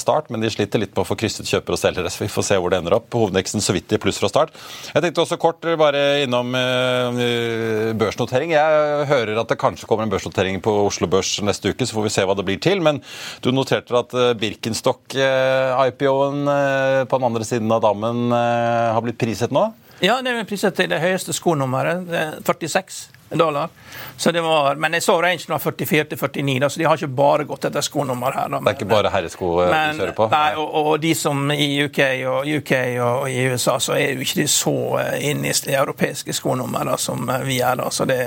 start, 0.00 0.30
men 0.32 0.40
de 0.40 0.50
sliter 0.52 0.80
litt 0.80 0.94
med 0.94 1.02
å 1.04 1.08
få 1.08 1.16
krysset 1.20 1.48
kjøpere 1.50 1.76
og 1.76 1.82
selgere, 1.82 2.12
vi 2.20 2.28
får 2.32 2.44
se 2.46 2.56
hvor 2.60 2.70
det 2.72 2.78
ender 2.80 2.96
opp. 2.96 3.08
Hovedveksten 3.12 3.60
så 3.64 3.72
vidt 3.76 3.92
i 3.92 4.00
pluss 4.00 4.20
fra 4.20 4.30
start. 4.32 4.50
Jeg 4.94 5.02
tenkte 5.04 5.24
også 5.24 5.40
kort 5.40 5.60
bare 5.80 6.02
innom 6.24 6.48
eh, 6.56 7.92
børsnotering. 8.00 8.50
Jeg 8.56 8.68
hører 9.12 9.34
at 9.42 9.50
det 9.52 9.60
kanskje 9.60 9.88
kommer 9.90 10.04
en 10.06 10.12
børsnotering 10.12 10.56
på 10.64 10.72
Oslo 10.86 11.06
Børs 11.10 11.30
neste 11.44 11.68
uke, 11.74 11.84
så 11.84 11.92
får 11.98 12.06
vi 12.08 12.14
se 12.16 12.24
hva 12.24 12.34
det 12.38 12.46
blir 12.48 12.60
til. 12.62 12.78
Men 12.84 12.96
du 13.44 13.48
noterte 13.52 14.00
at 14.00 14.10
eh, 14.16 14.36
Birkenstock-IPO-en 14.40 16.40
eh, 16.56 17.09
på 17.10 17.18
den 17.20 17.28
andre 17.30 17.46
siden 17.46 17.72
av 17.74 17.82
dammen 17.84 18.30
eh, 18.32 18.90
har 18.94 19.04
blitt 19.04 19.18
priset 19.20 19.54
nå? 19.54 19.68
Ja, 20.00 20.20
det 20.24 20.32
er 20.32 20.46
priset 20.48 20.76
til 20.78 20.88
det 20.88 21.00
høyeste 21.02 21.34
skonummeret. 21.36 22.06
det 22.08 22.20
er 22.20 22.36
46 22.46 23.10
dollar. 23.30 23.68
Så 24.16 24.32
det 24.32 24.40
var, 24.40 24.74
men 24.74 24.92
jeg 24.92 25.02
så 25.02 25.22
rangen 25.22 25.38
var 25.48 25.58
44 25.58 26.04
til 26.04 26.18
49, 26.18 26.58
da, 26.60 26.68
så 26.68 26.80
de 26.80 26.86
har 26.88 26.98
ikke 26.98 27.14
bare 27.14 27.44
gått 27.48 27.64
etter 27.68 27.84
skonummer 27.84 28.34
her. 28.34 28.48
Da, 28.48 28.58
Det 28.58 28.72
er 28.72 28.78
ikke 28.78 28.88
bare 28.90 29.12
herresko 29.12 29.50
du 29.60 29.70
men, 29.70 29.94
de 29.94 30.02
kjører 30.02 30.16
på? 30.16 30.28
Nei, 30.32 30.48
og, 30.58 30.74
og 30.80 30.90
de 31.02 31.12
som 31.14 31.52
i 31.54 31.68
UK 31.84 32.00
og, 32.32 32.50
UK 32.58 32.72
og 33.06 33.30
i 33.30 33.46
USA, 33.52 33.78
så 33.80 33.94
er 33.96 34.16
jo 34.16 34.24
ikke 34.26 34.42
de 34.42 34.48
så 34.50 34.76
eh, 35.04 35.30
inne 35.30 35.52
i 35.52 35.54
de 35.66 35.76
europeiske 35.78 36.34
skonummer 36.36 36.94
som 36.98 37.28
eh, 37.30 37.46
vi 37.46 37.60
er. 37.60 37.76
da, 37.80 37.90
så 37.90 38.08
det, 38.08 38.20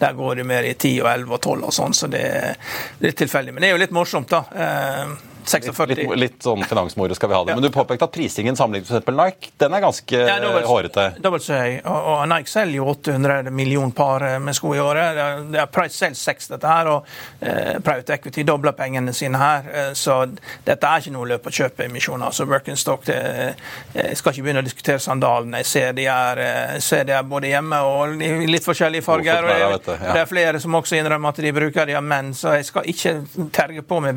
Der 0.00 0.12
går 0.12 0.42
det 0.42 0.46
mer 0.46 0.68
i 0.68 0.74
10 0.74 1.00
og 1.00 1.10
11 1.14 1.34
og 1.34 1.40
12 1.40 1.64
og 1.64 1.74
sånn, 1.74 1.96
så 1.96 2.10
det, 2.12 2.24
det 2.98 3.14
er 3.14 3.18
tilfeldig. 3.24 3.54
Men 3.54 3.64
det 3.64 3.70
er 3.70 3.78
jo 3.78 3.84
litt 3.86 3.96
morsomt, 3.96 4.30
da. 4.30 4.44
Eh, 5.40 5.46
46. 5.46 5.86
Litt, 5.90 5.98
litt, 5.98 6.18
litt 6.20 6.42
sånn 6.44 6.62
finansmoro 6.68 7.14
skal 7.16 7.28
vi 7.30 7.34
ha 7.34 7.44
det. 7.44 7.54
Men 7.56 7.64
du 7.64 7.70
påpekte 7.74 8.06
at 8.06 8.12
prisingen 8.14 8.56
sammenlignet 8.56 8.90
med 8.90 9.02
f.eks. 9.02 9.16
Nike, 9.20 9.52
den 9.60 9.74
er 9.74 9.80
ganske 9.84 10.20
Ja, 10.20 10.38
dobbelt- 10.42 10.66
hårete. 10.66 11.04
Dobbelt 11.22 11.42
så 11.44 11.58
høy. 11.60 11.80
Og, 11.84 12.08
og 12.14 12.28
Nike 12.30 12.50
selger 12.52 12.76
jo 12.80 12.86
800 12.92 13.50
millioner 13.50 13.92
par 13.96 14.22
eh, 14.26 14.38
med 14.42 14.54
sko 14.56 14.74
i 14.74 14.80
året. 14.82 15.18
Det 15.52 15.60
er, 15.60 15.66
price 15.72 15.96
sales 15.96 16.18
6, 16.26 16.48
dette 16.54 16.66
her, 16.70 16.90
og 16.92 17.06
eh, 17.40 17.78
private 17.84 18.14
equity 18.18 18.44
dobler 18.48 18.72
pengene 18.78 19.14
sine 19.16 19.40
her. 19.40 19.68
Eh, 19.72 19.90
så 19.98 20.20
dette 20.66 20.86
er 20.86 21.02
ikke 21.04 21.14
noe 21.16 21.28
løp 21.34 21.46
å 21.50 21.54
kjøpe 21.54 21.86
emisjoner. 21.88 22.26
Altså 22.30 22.46
Birkenstock 22.50 23.04
det, 23.08 23.18
eh, 23.18 23.54
Jeg 24.10 24.16
skal 24.20 24.32
ikke 24.34 24.46
begynne 24.46 24.64
å 24.64 24.68
diskutere 24.68 24.98
sandalene. 25.02 25.60
Jeg 25.64 25.66
ser 25.66 25.92
de 25.96 26.06
er, 26.10 26.42
ser 26.80 27.04
de 27.08 27.12
er 27.16 27.22
både 27.26 27.50
hjemme 27.50 27.80
og 27.86 28.22
i 28.22 28.46
litt 28.50 28.64
forskjellige 28.66 29.04
farger. 29.04 29.44
Og 29.44 29.50
jeg, 29.50 29.80
ja. 29.90 30.12
Det 30.14 30.22
er 30.24 30.30
flere 30.30 30.60
som 30.62 30.74
også 30.78 30.98
innrømmer 31.00 31.28
at 31.34 31.40
de 31.42 31.52
bruker 31.52 31.86
de 31.86 31.96
av 31.98 32.04
menn, 32.04 32.32
så 32.36 32.54
jeg 32.58 32.68
skal 32.70 32.86
ikke 32.90 33.16
terge 33.52 33.82
på 33.86 34.00
med 34.00 34.14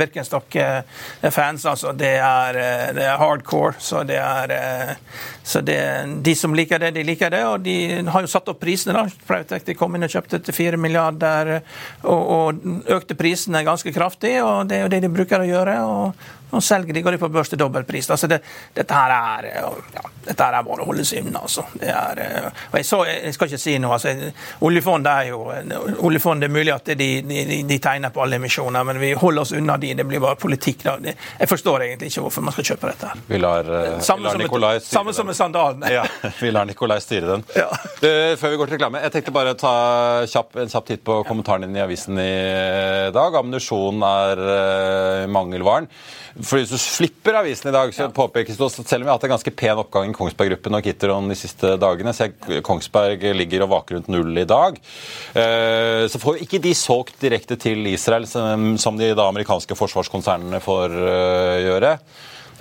Birkenstock-fans. 1.22 1.66
altså 1.66 1.94
det 1.94 2.16
er, 2.18 2.56
eh, 2.56 2.94
det 2.94 3.04
er 3.04 3.18
hardcore. 3.18 3.74
Så 3.80 4.04
det 4.04 4.18
er 4.18 4.52
eh, 4.52 4.96
så 5.44 5.62
det, 5.62 5.80
De 6.24 6.36
som 6.36 6.54
liker 6.54 6.80
det, 6.80 6.92
de 6.92 7.04
liker 7.04 7.30
det. 7.30 7.46
Og 7.46 7.62
de 7.62 8.04
har 8.08 8.22
jo 8.22 8.28
satt 8.28 8.50
opp 8.50 8.60
prisene. 8.60 8.94
da. 8.94 9.40
Equity 9.44 9.74
kom 9.74 9.96
inn 9.96 10.04
og 10.04 10.10
kjøpte 10.10 10.40
til 10.44 10.54
4 10.54 10.78
milliarder 10.78 11.62
og, 12.04 12.24
og 12.30 12.88
økte 12.88 13.16
prisene 13.16 13.64
ganske 13.64 13.92
kraftig. 13.94 14.42
og 14.44 14.68
Det 14.68 14.78
er 14.78 14.82
jo 14.82 14.94
det 14.94 15.02
de 15.02 15.10
bruker 15.10 15.40
å 15.40 15.50
gjøre. 15.50 15.82
og 15.84 16.14
og 16.54 16.64
selger 16.64 16.94
de, 16.94 17.02
går 17.02 17.18
de 17.18 17.22
på 17.22 17.32
børs 17.34 17.50
til 17.52 17.60
dobbeltpris. 17.62 18.10
Altså 18.14 18.30
det, 18.30 18.40
dette 18.76 18.98
her 18.98 19.14
er 19.16 19.50
ja, 19.54 19.70
dette 20.24 20.46
her 20.46 20.58
er 20.58 20.66
bare 20.66 20.84
å 20.84 20.88
holde 20.88 21.06
seg 21.08 21.26
unna. 21.26 21.44
Altså. 21.44 21.66
Det 21.80 21.90
er, 21.90 22.22
og 22.72 22.78
jeg, 22.80 22.88
så, 22.88 23.00
jeg 23.10 23.34
skal 23.36 23.50
ikke 23.50 23.62
si 23.62 23.76
noe. 23.82 23.98
Altså, 23.98 24.14
oljefondet 24.64 25.12
er 25.12 25.32
jo 25.32 25.42
oljefondet 26.08 26.48
er 26.48 26.54
mulig 26.54 26.74
at 26.74 26.94
de, 26.94 27.10
de, 27.28 27.44
de, 27.68 27.80
tegner 27.84 28.14
på 28.14 28.24
alle 28.24 28.40
emisjoner, 28.40 28.86
men 28.88 29.00
vi 29.02 29.14
holder 29.20 29.46
oss 29.46 29.54
unna 29.58 29.78
de. 29.82 29.94
Det 30.00 30.08
blir 30.08 30.24
bare 30.24 30.40
politikk. 30.40 30.86
Da. 30.86 30.98
Jeg 31.04 31.50
forstår 31.52 31.88
egentlig 31.88 32.12
ikke 32.12 32.26
hvorfor 32.28 32.46
man 32.46 32.56
skal 32.56 32.70
kjøpe 32.72 32.94
dette. 32.94 33.12
her. 33.12 33.26
Vi 33.28 33.42
lar, 33.42 33.72
samme, 34.00 34.24
vi 34.24 34.28
lar 34.30 34.38
som, 34.38 34.46
Nikolai 34.46 34.74
styre 34.80 34.98
samme 35.00 35.18
som 35.18 35.30
med 35.30 35.40
sandalene. 35.40 35.94
Ja, 35.94 36.06
vi 36.40 36.54
lar 36.54 36.70
Nikolai 36.70 37.00
styre 37.04 37.36
den. 37.36 37.46
Ja. 37.58 37.70
Du, 38.00 38.10
før 38.40 38.54
vi 38.54 38.62
går 38.62 38.72
til 38.72 38.78
reklame, 38.80 39.04
jeg 39.04 39.16
tenkte 39.18 39.36
bare 39.36 39.56
å 39.56 39.60
ta 39.60 39.76
kjapp, 40.30 40.58
en 40.64 40.72
kjapp 40.72 40.90
titt 40.90 41.04
på 41.08 41.22
kommentaren 41.28 41.68
din 41.68 41.78
i 41.80 41.84
avisen 41.84 42.20
i 42.22 42.32
dag. 43.16 43.40
Ammunisjon 43.44 44.04
er 44.08 44.46
mangelvaren. 45.32 45.90
For 46.42 46.58
Hvis 46.58 46.72
du 46.74 46.80
flipper 46.82 47.36
avisen 47.38 47.70
i 47.70 47.76
dag, 47.76 47.92
så 47.94 48.08
påpekes 48.10 48.58
det 48.58 48.66
også 48.66 48.82
at 48.82 48.90
selv 48.90 49.04
om 49.04 49.06
vi 49.06 49.12
har 49.12 49.20
hatt 49.20 49.28
en 49.28 49.34
ganske 49.36 49.54
pen 49.54 49.78
oppgang 49.78 50.10
i 50.10 50.16
Kongsberg 50.18 50.50
Gruppen 50.56 50.78
og 50.80 50.86
Kitteron 50.86 51.30
de 51.30 51.38
siste 51.38 51.76
dagene, 51.78 52.14
så 52.16 52.26
jeg, 52.26 52.64
Kongsberg 52.66 53.28
ligger 53.38 53.68
og 53.68 53.74
vaker 53.76 54.00
rundt 54.00 54.10
null 54.10 54.42
i 54.42 54.48
dag, 54.50 54.80
eh, 55.38 56.06
så 56.10 56.22
får 56.22 56.42
ikke 56.42 56.62
de 56.64 56.74
solgt 56.78 57.22
direkte 57.22 57.60
til 57.62 57.86
Israel, 57.92 58.26
som 58.30 58.74
som 58.82 58.98
de 58.98 59.12
da 59.14 59.28
amerikanske 59.30 59.78
forsvarskonsernene 59.78 60.62
får 60.64 60.98
eh, 60.98 61.60
gjøre. 61.68 61.98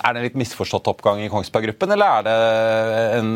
Er 0.03 0.13
det 0.13 0.21
en 0.21 0.27
litt 0.27 0.39
misforstått 0.41 0.89
oppgang 0.91 1.21
i 1.23 1.31
Kongsberg 1.33 1.71
Gruppen, 1.71 1.93
eller 1.95 2.19
er 2.19 2.25
det 2.27 2.37
en, 3.21 3.35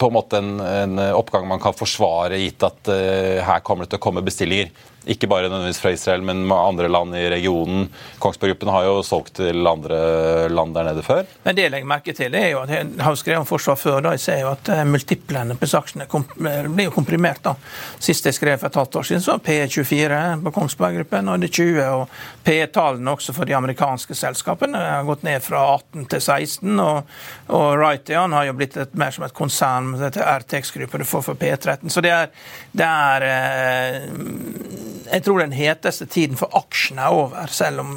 på 0.00 0.08
en 0.08 0.14
måte 0.14 0.40
en, 0.40 0.54
en 0.62 1.00
oppgang 1.12 1.46
man 1.50 1.60
kan 1.62 1.76
forsvare, 1.76 2.38
gitt 2.40 2.64
at 2.64 2.88
uh, 2.88 3.42
her 3.44 3.60
kommer 3.66 3.84
det 3.84 3.92
til 3.92 4.00
å 4.00 4.04
komme 4.06 4.24
bestillinger? 4.24 4.70
Ikke 5.08 5.28
bare 5.30 5.48
nødvendigvis 5.48 5.80
fra 5.80 5.92
Israel, 5.94 6.22
men 6.22 6.42
andre 6.52 6.88
land 6.88 7.16
i 7.16 7.28
regionen. 7.32 7.86
Kongsberg 8.20 8.52
Gruppen 8.52 8.68
har 8.74 8.84
jo 8.84 8.98
solgt 9.06 9.38
til 9.38 9.66
andre 9.66 10.48
land 10.52 10.74
der 10.76 10.90
nede 10.90 11.02
før. 11.02 11.24
Men 11.44 11.56
det 11.56 11.64
jeg 11.64 11.72
legger 11.72 11.88
merke 11.88 12.14
til, 12.16 12.34
er 12.36 12.50
jo 12.52 12.60
at 12.60 12.72
jeg 12.74 12.90
har 13.00 13.16
skrevet 13.16 13.40
om 13.40 13.48
forsvar 13.48 13.78
før. 13.80 14.00
da 14.04 14.12
Jeg 14.16 14.20
ser 14.26 14.42
jo 14.42 14.50
at 14.52 14.68
eh, 14.74 14.84
multiplene 14.84 15.56
på 15.56 15.68
saksene 15.70 16.04
eh, 16.04 16.68
blir 16.68 16.90
jo 16.90 16.94
komprimert. 16.94 17.40
da 17.44 17.54
Sist 17.98 18.28
jeg 18.28 18.36
skrev 18.36 18.58
for 18.58 18.68
et 18.68 18.80
halvt 18.82 19.00
år 19.00 19.08
siden, 19.08 19.24
så 19.24 19.36
var 19.36 19.44
P24 19.46 20.20
på 20.44 20.54
Kongsberg 20.58 21.00
Gruppen, 21.00 21.28
og 21.28 21.40
det 21.40 21.48
er 21.48 21.56
20. 21.56 21.80
Og 21.88 22.44
P-tallene 22.44 23.16
også 23.16 23.36
for 23.36 23.48
de 23.48 23.56
amerikanske 23.56 24.14
selskapene 24.14 24.78
har 24.78 25.08
gått 25.08 25.24
ned 25.24 25.40
fra 25.44 25.64
18 25.78 26.04
til 26.12 26.20
16. 26.20 26.76
Og, 26.84 27.16
og 27.48 27.66
Raytheon 27.80 28.36
har 28.36 28.50
jo 28.50 28.58
blitt 28.60 28.76
et, 28.76 28.92
mer 28.92 29.14
som 29.14 29.24
et 29.24 29.36
konsern 29.36 29.94
dette 29.98 30.20
RTX-gruppa 30.20 31.00
du 31.00 31.08
får 31.08 31.26
for 31.30 31.40
P13. 31.40 31.88
Så 31.88 32.04
det 32.04 32.12
er, 32.12 32.32
det 32.76 32.88
er 32.88 33.28
eh, 33.32 34.97
jeg 35.06 35.24
tror 35.24 35.42
den 35.42 35.54
heteste 35.56 36.06
tiden 36.10 36.38
for 36.40 36.54
aksjene 36.58 37.04
er 37.04 37.14
over, 37.14 37.52
selv 37.52 37.84
om, 37.84 37.94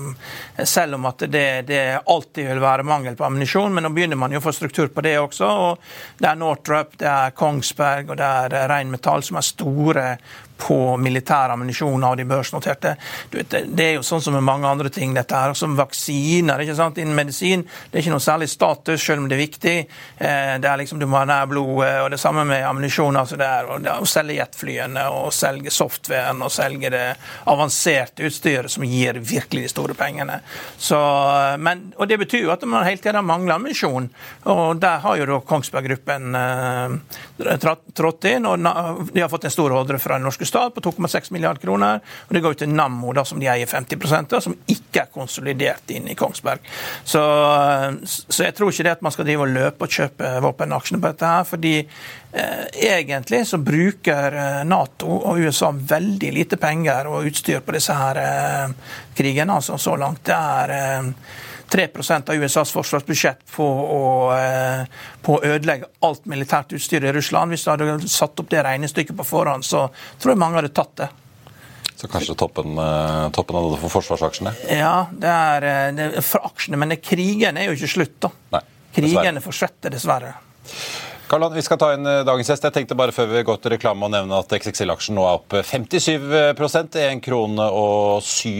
selv 0.63 0.99
om 0.99 1.09
at 1.09 1.25
det, 1.31 1.45
det, 1.69 1.81
alltid 2.05 2.47
vil 2.51 2.61
være 2.63 2.87
mangel 2.87 3.17
på 3.19 3.25
ammunisjon. 3.27 3.73
Men 3.73 3.87
nå 3.87 3.93
begynner 3.95 4.19
man 4.19 4.33
jo 4.33 4.41
å 4.41 4.45
få 4.45 4.53
struktur 4.55 4.91
på 4.93 5.03
det 5.05 5.17
også. 5.21 5.49
og 5.65 6.21
Det 6.21 6.29
er 6.29 6.39
Northrop, 6.39 6.95
det 7.01 7.09
er 7.09 7.35
Kongsberg 7.37 8.13
og 8.13 8.21
det 8.21 8.31
er 8.31 8.71
Reinmetall 8.71 9.25
som 9.25 9.41
er 9.41 9.47
store 9.47 10.07
på 10.61 10.97
militær 10.97 11.49
ammunisjon 11.49 12.03
av 12.03 12.17
de 12.17 12.25
børsnoterte. 12.25 12.95
Du 13.29 13.37
vet, 13.39 13.55
det, 13.65 13.85
er 13.85 13.95
jo 13.95 14.03
sånn 14.05 14.21
som 14.21 14.35
med 14.37 14.45
mange 14.45 14.69
andre 14.69 14.91
ting, 14.93 15.15
dette 15.17 15.37
her, 15.37 15.55
som 15.57 15.73
vaksiner. 15.77 16.61
ikke 16.61 16.75
sant? 16.77 16.99
Innen 17.01 17.17
medisin 17.17 17.63
det 17.65 17.97
er 17.97 18.03
ikke 18.03 18.13
noe 18.13 18.23
særlig 18.23 18.49
status, 18.51 19.01
selv 19.01 19.23
om 19.23 19.29
det 19.29 19.37
er 19.39 19.41
viktig. 19.41 19.75
Eh, 20.21 20.53
det 20.61 20.69
er 20.69 20.81
liksom 20.81 21.01
Du 21.01 21.07
må 21.09 21.17
ha 21.17 21.25
nær 21.25 21.49
blodet, 21.49 21.95
og 22.03 22.11
det 22.13 22.19
samme 22.21 22.45
med 22.45 22.65
ammunisjon. 22.67 23.17
altså 23.17 23.39
det 23.41 23.47
er 23.47 23.71
å 23.97 24.05
selge 24.05 24.37
jetflyene 24.37 25.07
og 25.09 25.33
selge 25.33 25.73
softwaren 25.73 26.45
og 26.45 26.53
selge 26.53 26.90
det 26.91 27.05
avanserte 27.49 28.27
utstyret 28.27 28.71
som 28.71 28.85
gir 28.85 29.19
virkelig 29.19 29.65
de 29.65 29.71
store 29.71 29.95
pengene. 29.97 30.39
Så, 30.77 30.99
men, 31.59 31.89
og 31.97 32.07
Det 32.07 32.19
betyr 32.21 32.45
jo 32.45 32.53
at 32.53 32.63
man 32.67 32.85
hele 32.85 33.01
tiden 33.01 33.25
mangler 33.25 33.55
ammunisjon. 33.55 34.09
Og 34.51 34.79
der 34.81 35.01
har 35.03 35.17
jo 35.19 35.27
da 35.29 35.39
Kongsberg 35.47 35.87
Gruppen 35.89 36.35
eh, 36.35 37.57
trådt- 37.57 38.29
inn. 38.29 38.45
og 38.45 38.59
De 39.13 39.21
har 39.21 39.29
fått 39.29 39.45
en 39.45 39.51
stor 39.51 39.73
ordre 39.75 39.99
fra 39.99 40.17
den 40.17 40.27
norske 40.27 40.45
stat 40.45 40.73
på 40.75 40.81
2,6 40.81 41.31
milliarder 41.31 41.61
kroner. 41.61 42.01
og 42.27 42.33
Det 42.33 42.41
går 42.41 42.55
jo 42.55 42.61
til 42.63 42.69
Nammo, 42.69 43.13
da, 43.13 43.23
som 43.25 43.39
de 43.39 43.47
eier 43.47 43.67
50 43.67 44.33
av, 44.33 44.41
som 44.41 44.55
ikke 44.67 45.01
er 45.05 45.11
konsolidert 45.13 45.89
inn 45.91 46.07
i 46.11 46.15
Kongsberg. 46.15 46.59
Så, 47.03 47.21
så 48.05 48.43
jeg 48.43 48.55
tror 48.55 48.71
ikke 48.71 48.83
det 48.87 48.97
at 48.97 49.01
man 49.05 49.11
skal 49.11 49.25
drive 49.27 49.47
og 49.47 49.53
løpe 49.53 49.87
og 49.87 49.89
kjøpe 49.91 50.33
våpenaksjene 50.45 51.01
på 51.01 51.11
dette 51.13 51.25
her. 51.35 51.43
fordi 51.43 51.75
eh, 51.79 52.20
egentlig 52.31 53.43
så 53.47 53.57
bruker 53.57 54.35
eh, 54.39 54.63
Nato 54.67 55.11
og 55.11 55.39
USA 55.39 55.71
veldig 55.75 56.31
lite 56.33 56.57
penger 56.57 57.09
og 57.11 57.27
utstyr 57.27 57.59
på 57.65 57.75
disse 57.75 57.95
her 57.95 58.19
eh, 58.21 58.75
krigene 59.17 59.59
altså, 59.59 59.77
så 59.77 59.97
langt. 59.99 60.23
Det 60.29 60.37
er 60.37 60.75
eh, 60.77 61.09
3 61.71 61.87
av 62.27 62.35
USAs 62.35 62.71
forsvarsbudsjett 62.75 63.45
på 63.55 63.65
å, 63.65 64.03
eh, 64.35 64.83
på 65.23 65.37
å 65.37 65.43
ødelegge 65.43 65.87
alt 66.03 66.25
militært 66.27 66.73
utstyr 66.75 67.05
i 67.07 67.13
Russland. 67.15 67.51
Hvis 67.51 67.63
du 67.63 67.71
hadde 67.71 68.11
satt 68.11 68.39
opp 68.39 68.49
det 68.51 68.63
regnestykket 68.67 69.15
på 69.17 69.27
forhånd, 69.27 69.63
så 69.65 69.85
tror 70.19 70.33
jeg 70.33 70.41
mange 70.41 70.59
hadde 70.59 70.73
tatt 70.75 70.95
det. 70.99 71.09
Så 71.95 72.09
kanskje 72.11 72.35
toppen, 72.35 72.77
eh, 72.77 73.29
toppen 73.29 73.55
av 73.55 73.71
det 73.71 73.79
for 73.83 73.93
forsvarsaksjene? 73.99 74.55
Ja, 74.73 75.07
det 75.11 75.29
er, 75.29 75.63
eh, 75.63 75.91
det 75.95 76.07
er 76.17 76.21
for 76.21 76.43
aksjene, 76.49 76.77
men 76.77 76.97
krigen 76.97 77.57
er 77.57 77.69
jo 77.69 77.77
ikke 77.77 77.93
slutt, 77.95 78.19
da. 78.19 78.31
Nei. 78.51 78.61
Krigene 78.91 79.39
fortsetter, 79.39 79.93
dessverre. 79.93 80.33
Karl, 81.31 81.45
vi 81.53 81.61
skal 81.63 81.77
ta 81.79 81.93
inn 81.95 82.03
eh, 82.03 82.25
dagens 82.27 82.49
gjest. 82.51 82.65
Jeg 82.67 82.75
tenkte 82.75 82.95
bare 82.99 83.13
før 83.15 83.29
vi 83.31 83.43
går 83.47 83.61
til 83.63 83.71
reklame 83.71 84.03
å 84.03 84.11
nevne 84.11 84.35
at 84.41 84.51
XXL-aksjen 84.51 85.15
nå 85.15 85.23
er 85.23 85.37
opp 85.37 85.53
57% 85.63 86.91
til 86.91 87.05
1 87.05 87.21
krone 87.23 87.67
og 87.71 88.19
7 88.27 88.51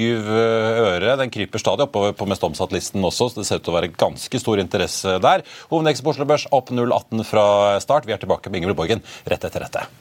øre. 0.88 1.18
Den 1.20 1.34
kryper 1.36 1.60
stadig 1.60 1.90
oppover 1.90 2.16
på 2.16 2.30
mest 2.32 2.46
omsatt-listen 2.48 3.04
også, 3.04 3.28
så 3.28 3.42
det 3.42 3.50
ser 3.50 3.60
ut 3.60 3.68
til 3.68 3.74
å 3.74 3.76
være 3.76 3.92
ganske 3.92 4.40
stor 4.40 4.62
interesse 4.64 5.18
der. 5.20 5.44
Hovedindeksen 5.68 6.08
på 6.08 6.14
Oslo 6.14 6.30
Børs 6.32 6.48
opp 6.48 6.72
0,18 6.72 7.28
fra 7.28 7.50
start. 7.84 8.08
Vi 8.08 8.16
er 8.16 8.24
tilbake 8.24 8.48
med 8.48 8.62
Ingeborg 8.62 8.86
Borgen 8.86 9.04
rett 9.28 9.52
etter 9.52 9.68
dette. 9.68 10.01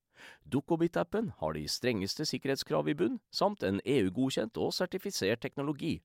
Dukkobit-appen 0.51 1.31
har 1.39 1.53
de 1.57 1.65
strengeste 1.69 2.25
sikkerhetskrav 2.27 2.89
i 2.91 2.95
bunn, 2.97 3.19
samt 3.31 3.63
en 3.63 3.81
EU-godkjent 3.85 4.57
og 4.61 4.73
sertifisert 4.75 5.41
teknologi. 5.41 5.99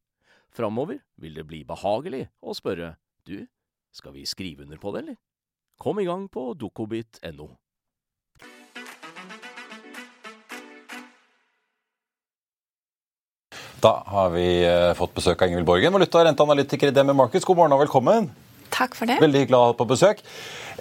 Framover 0.54 1.02
vil 1.20 1.37
det 1.37 1.46
bli 1.49 1.64
behagelig 1.68 2.26
å 2.40 2.54
spørre 2.56 2.94
du, 3.26 3.46
skal 3.92 4.14
vi 4.16 4.26
skrive 4.28 4.64
under 4.64 4.80
på 4.80 4.94
det, 4.94 5.04
eller? 5.04 5.20
Kom 5.80 6.00
i 6.00 6.06
gang 6.08 6.28
på 6.32 6.54
dukkobit.no. 6.56 7.50
Da 13.82 13.92
har 14.08 14.30
vi 14.32 14.46
eh, 14.64 14.94
fått 14.96 15.12
besøk 15.14 15.42
av 15.42 15.50
Ingvild 15.50 15.68
Borgen, 15.68 15.92
valuta- 15.92 16.23
og 16.23 16.26
renteanalytiker 16.30 16.90
i 16.90 16.96
DME 16.96 17.14
Markets. 17.14 17.44
God 17.44 17.61
morgen 17.61 17.76
og 17.76 17.85
velkommen. 17.85 18.30
Takk 18.76 18.95
for 18.99 19.09
det. 19.09 19.16
Veldig 19.23 19.42
hyggelig 19.45 19.56
å 19.59 19.64
ha 19.71 19.75
på 19.78 19.87
besøk. 19.88 20.21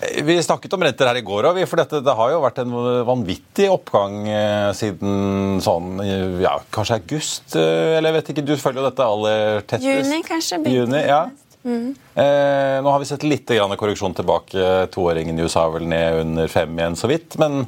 Eh, 0.02 0.22
Vi 0.28 0.36
snakket 0.44 0.74
om 0.76 0.84
renter 0.84 1.08
her 1.08 1.20
i 1.22 1.24
går, 1.26 1.48
òg, 1.52 1.62
for 1.72 1.80
dette, 1.80 2.02
det 2.04 2.16
har 2.20 2.34
jo 2.34 2.42
vært 2.44 2.60
en 2.66 2.74
vanvittig 3.08 3.70
oppgang 3.72 4.18
eh, 4.28 4.72
siden 4.76 5.62
sånn, 5.64 5.94
eh, 6.04 6.42
ja, 6.44 6.58
kanskje 6.76 7.00
august, 7.00 7.56
eller 7.56 8.12
jeg 8.12 8.18
vet 8.20 8.34
ikke, 8.36 8.46
du 8.50 8.56
følger 8.60 8.82
jo 8.84 8.90
dette 8.90 9.08
aller 9.16 9.64
tettest. 9.64 9.88
Juni, 9.88 10.22
kanskje, 10.28 10.62
Juni, 10.76 11.02
ja. 11.08 11.24
Eh, 11.66 12.76
nå 12.86 12.92
har 12.94 13.00
vi 13.02 13.08
sett 13.10 13.24
litt 13.26 13.50
grann 13.50 13.74
korreksjon 13.80 14.14
tilbake. 14.14 14.68
Toåringen 14.94 15.40
i 15.40 15.48
USA 15.48 15.64
er 15.66 15.72
vel 15.80 15.88
ned 15.90 16.20
under 16.22 16.52
fem 16.52 16.76
igjen, 16.78 16.98
så 17.00 17.10
vidt. 17.10 17.40
Men 17.42 17.64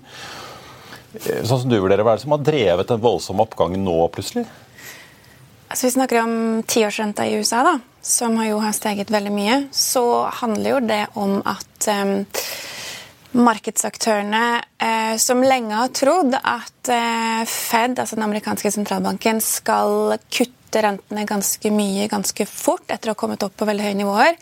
sånn 1.18 1.64
som 1.64 1.70
du 1.72 1.80
vurderer, 1.82 2.04
hva 2.06 2.14
er 2.14 2.20
det 2.20 2.26
som 2.28 2.36
har 2.36 2.44
drevet 2.46 2.92
den 2.92 3.02
voldsomme 3.02 3.42
oppgangen 3.48 3.82
nå 3.88 3.96
plutselig? 4.14 4.44
Altså, 5.68 5.88
vi 5.88 5.96
snakker 5.98 6.22
om 6.22 6.36
tiårsrenta 6.70 7.26
i 7.28 7.40
USA, 7.42 7.64
da, 7.66 7.74
som 8.08 8.38
jo 8.46 8.62
har 8.64 8.76
steget 8.76 9.12
veldig 9.12 9.34
mye. 9.36 9.60
Så 9.76 10.04
handler 10.40 10.78
jo 10.78 10.80
det 10.88 11.04
om 11.20 11.38
at 11.44 11.90
um, 11.92 12.22
markedsaktørene 13.38 14.44
eh, 14.82 15.16
som 15.22 15.44
lenge 15.44 15.76
har 15.76 15.92
trodd 15.96 16.38
at 16.40 16.92
eh, 16.94 17.44
Fed, 17.48 18.00
altså 18.00 18.18
den 18.18 18.28
amerikanske 18.28 18.72
sentralbanken, 18.74 19.42
skal 19.44 20.18
kutte 20.32 20.84
rentene 20.84 21.28
ganske 21.28 21.72
mye 21.74 22.08
ganske 22.12 22.48
fort 22.50 22.90
etter 22.92 23.12
å 23.12 23.16
ha 23.16 23.20
kommet 23.20 23.44
opp 23.46 23.56
på 23.60 23.68
veldig 23.68 23.88
høye 23.90 24.00
nivåer. 24.02 24.40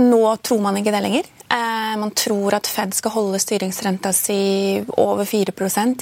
Nå 0.00 0.36
tror 0.40 0.60
man 0.64 0.78
ikke 0.80 0.92
det 0.94 1.02
lenger. 1.04 1.26
Eh, 1.52 1.96
man 2.00 2.10
tror 2.16 2.54
at 2.56 2.68
Fed 2.70 2.94
skal 2.96 3.12
holde 3.12 3.40
styringsrenta 3.42 4.12
si 4.16 4.80
over 4.96 5.26
4 5.28 5.52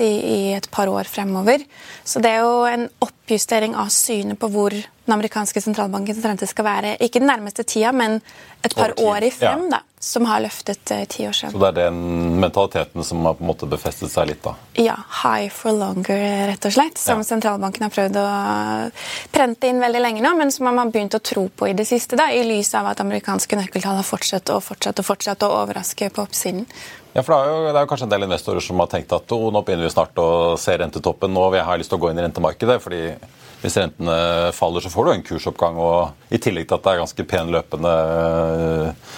i, 0.00 0.04
i 0.04 0.52
et 0.54 0.70
par 0.70 0.86
år 0.86 1.04
fremover. 1.10 1.64
Så 2.04 2.22
det 2.22 2.30
er 2.30 2.44
jo 2.44 2.64
en 2.70 2.88
oppjustering 3.02 3.74
av 3.74 3.90
synet 3.90 4.38
på 4.38 4.50
hvor 4.52 4.70
den 4.70 5.14
amerikanske 5.14 5.60
sentralbankens 5.60 6.22
rente 6.24 6.46
skal 6.46 6.64
være. 6.64 6.96
Ikke 7.00 7.18
den 7.18 7.26
nærmeste 7.32 7.64
tida, 7.64 7.90
men 7.92 8.20
et 8.62 8.76
par 8.76 8.94
år 9.00 9.26
i 9.26 9.32
frem, 9.34 9.66
da, 9.72 9.82
som 10.02 10.24
har 10.24 10.40
løftet 10.40 10.80
ti 11.12 11.26
år 11.28 11.34
siden. 11.36 11.52
Så 11.52 11.60
det 11.60 11.68
er 11.68 11.90
den 11.90 12.38
mentaliteten 12.40 13.04
som 13.04 13.20
har 13.28 13.34
på 13.36 13.44
en 13.44 13.50
måte 13.50 13.66
befestet 13.68 14.08
seg 14.08 14.30
litt, 14.30 14.40
da. 14.42 14.54
Ja, 14.80 14.94
high 15.20 15.50
for 15.52 15.76
longer, 15.76 16.22
rett 16.48 16.64
og 16.64 16.72
slett. 16.72 16.96
Som 16.98 17.20
Ja. 17.20 17.26
sentralbanken 17.28 17.84
har 17.84 17.92
prøvd 17.92 18.16
å 18.16 18.28
prente 19.34 19.68
inn 19.68 19.82
veldig 19.82 20.00
lenge 20.00 20.22
nå, 20.24 20.32
men 20.38 20.50
som 20.50 20.64
man 20.64 20.78
har 20.78 20.86
begynt 20.90 21.18
å 21.18 21.20
tro 21.20 21.48
på 21.48 21.68
i 21.68 21.74
det 21.76 21.84
siste, 21.86 22.16
da, 22.16 22.30
i 22.32 22.40
lys 22.48 22.72
av 22.74 22.86
at 22.86 23.02
amerikanske 23.04 23.60
nøkkeltall 23.60 24.00
har 24.00 24.08
fortsatt 24.08 24.48
og 24.56 24.62
fortsatt 24.64 24.98
og 24.98 25.04
fortsatt 25.04 25.44
å 25.44 25.52
overraske 25.60 26.08
på 26.10 26.24
oppsiden. 26.24 26.64
Ja, 27.12 27.20
for 27.22 27.34
det 27.34 27.40
er, 27.42 27.50
jo, 27.50 27.66
det 27.66 27.76
er 27.76 27.84
jo 27.84 27.90
kanskje 27.90 28.06
en 28.08 28.14
del 28.14 28.24
investorer 28.24 28.64
som 28.64 28.78
har 28.78 28.86
tenkt 28.86 29.12
at 29.12 29.32
oh, 29.36 29.50
nå 29.52 29.60
begynner 29.66 29.84
vi 29.84 29.92
snart 29.92 30.16
å 30.16 30.56
se 30.56 30.78
rentetoppen, 30.78 31.34
nå 31.34 31.50
vil 31.50 31.58
jeg 31.60 31.66
ha 31.68 31.76
lyst 31.76 31.90
til 31.92 31.98
å 31.98 32.02
gå 32.06 32.10
inn 32.10 32.22
i 32.22 32.24
rentemarkedet. 32.24 32.80
fordi 32.80 33.02
hvis 33.60 33.76
rentene 33.76 34.52
faller, 34.56 34.80
så 34.80 34.88
får 34.88 35.04
du 35.04 35.10
en 35.12 35.22
kursoppgang. 35.22 35.76
Og 35.76 36.32
i 36.32 36.38
tillegg 36.40 36.68
til 36.68 36.78
at 36.78 36.86
det 36.86 36.92
er 36.94 37.02
ganske 37.02 37.26
pen 37.28 37.50
løpende 37.52 37.90
eh, 38.88 39.10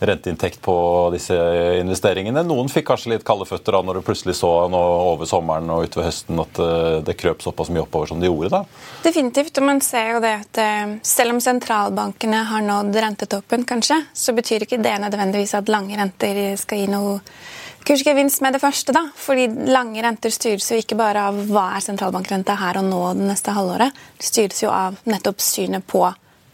renteinntekt 0.00 0.60
på 0.64 0.76
disse 1.14 1.36
investeringene. 1.80 2.42
Noen 2.46 2.70
fikk 2.72 2.88
kanskje 2.90 3.14
litt 3.14 3.26
kalde 3.26 3.46
føtter 3.48 3.76
da 3.76 3.82
når 3.86 4.00
du 4.00 4.06
plutselig 4.06 4.36
så 4.38 4.50
nå 4.72 4.80
over 5.12 5.28
sommeren 5.28 5.70
og 5.72 5.86
utover 5.86 6.08
høsten 6.10 6.40
at 6.42 6.60
eh, 6.62 6.98
det 7.06 7.16
krøp 7.20 7.44
såpass 7.44 7.70
mye 7.72 7.84
oppover 7.86 8.12
som 8.12 8.22
det 8.22 8.30
gjorde. 8.30 8.52
da. 8.52 8.62
Definitivt, 9.04 9.56
og 9.60 9.68
man 9.68 9.82
ser 9.84 10.16
jo 10.16 10.24
det 10.24 10.34
at 10.40 10.62
eh, 10.62 10.96
selv 11.06 11.36
om 11.36 11.42
sentralbankene 11.42 12.42
har 12.50 12.66
nådd 12.66 12.98
rentetoppen, 13.06 13.68
kanskje, 13.68 14.02
så 14.12 14.36
betyr 14.36 14.66
ikke 14.66 14.82
det 14.82 14.96
nødvendigvis 15.02 15.56
at 15.58 15.72
lange 15.72 15.96
renter 15.98 16.42
skal 16.60 16.82
gi 16.84 16.90
noe 16.92 17.20
kursgevinst 17.86 18.42
med 18.42 18.56
det 18.56 18.60
første. 18.60 18.92
da, 18.92 19.06
fordi 19.14 19.46
Lange 19.70 20.02
renter 20.02 20.30
styres 20.34 20.70
jo 20.72 20.78
ikke 20.80 20.98
bare 20.98 21.28
av 21.30 21.38
hva 21.50 21.68
er 21.76 21.84
sentralbankrenta 21.84 22.58
her 22.58 22.80
og 22.80 22.88
nå 22.90 23.02
det 23.18 23.28
neste 23.30 23.54
halvåret. 23.54 23.94
Det 24.18 24.26
styres 24.26 24.62
jo 24.64 24.72
av 24.74 24.98
nettopp 25.06 25.42
synet 25.42 25.86
på 25.86 26.02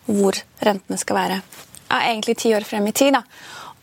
hvor 0.06 0.38
rentene 0.60 0.98
skal 1.00 1.16
være. 1.16 1.42
Ja, 1.92 1.98
egentlig 2.08 2.38
ti 2.40 2.54
år 2.56 2.64
frem 2.64 2.86
i 2.88 2.92
tid. 2.96 3.12
da. 3.12 3.22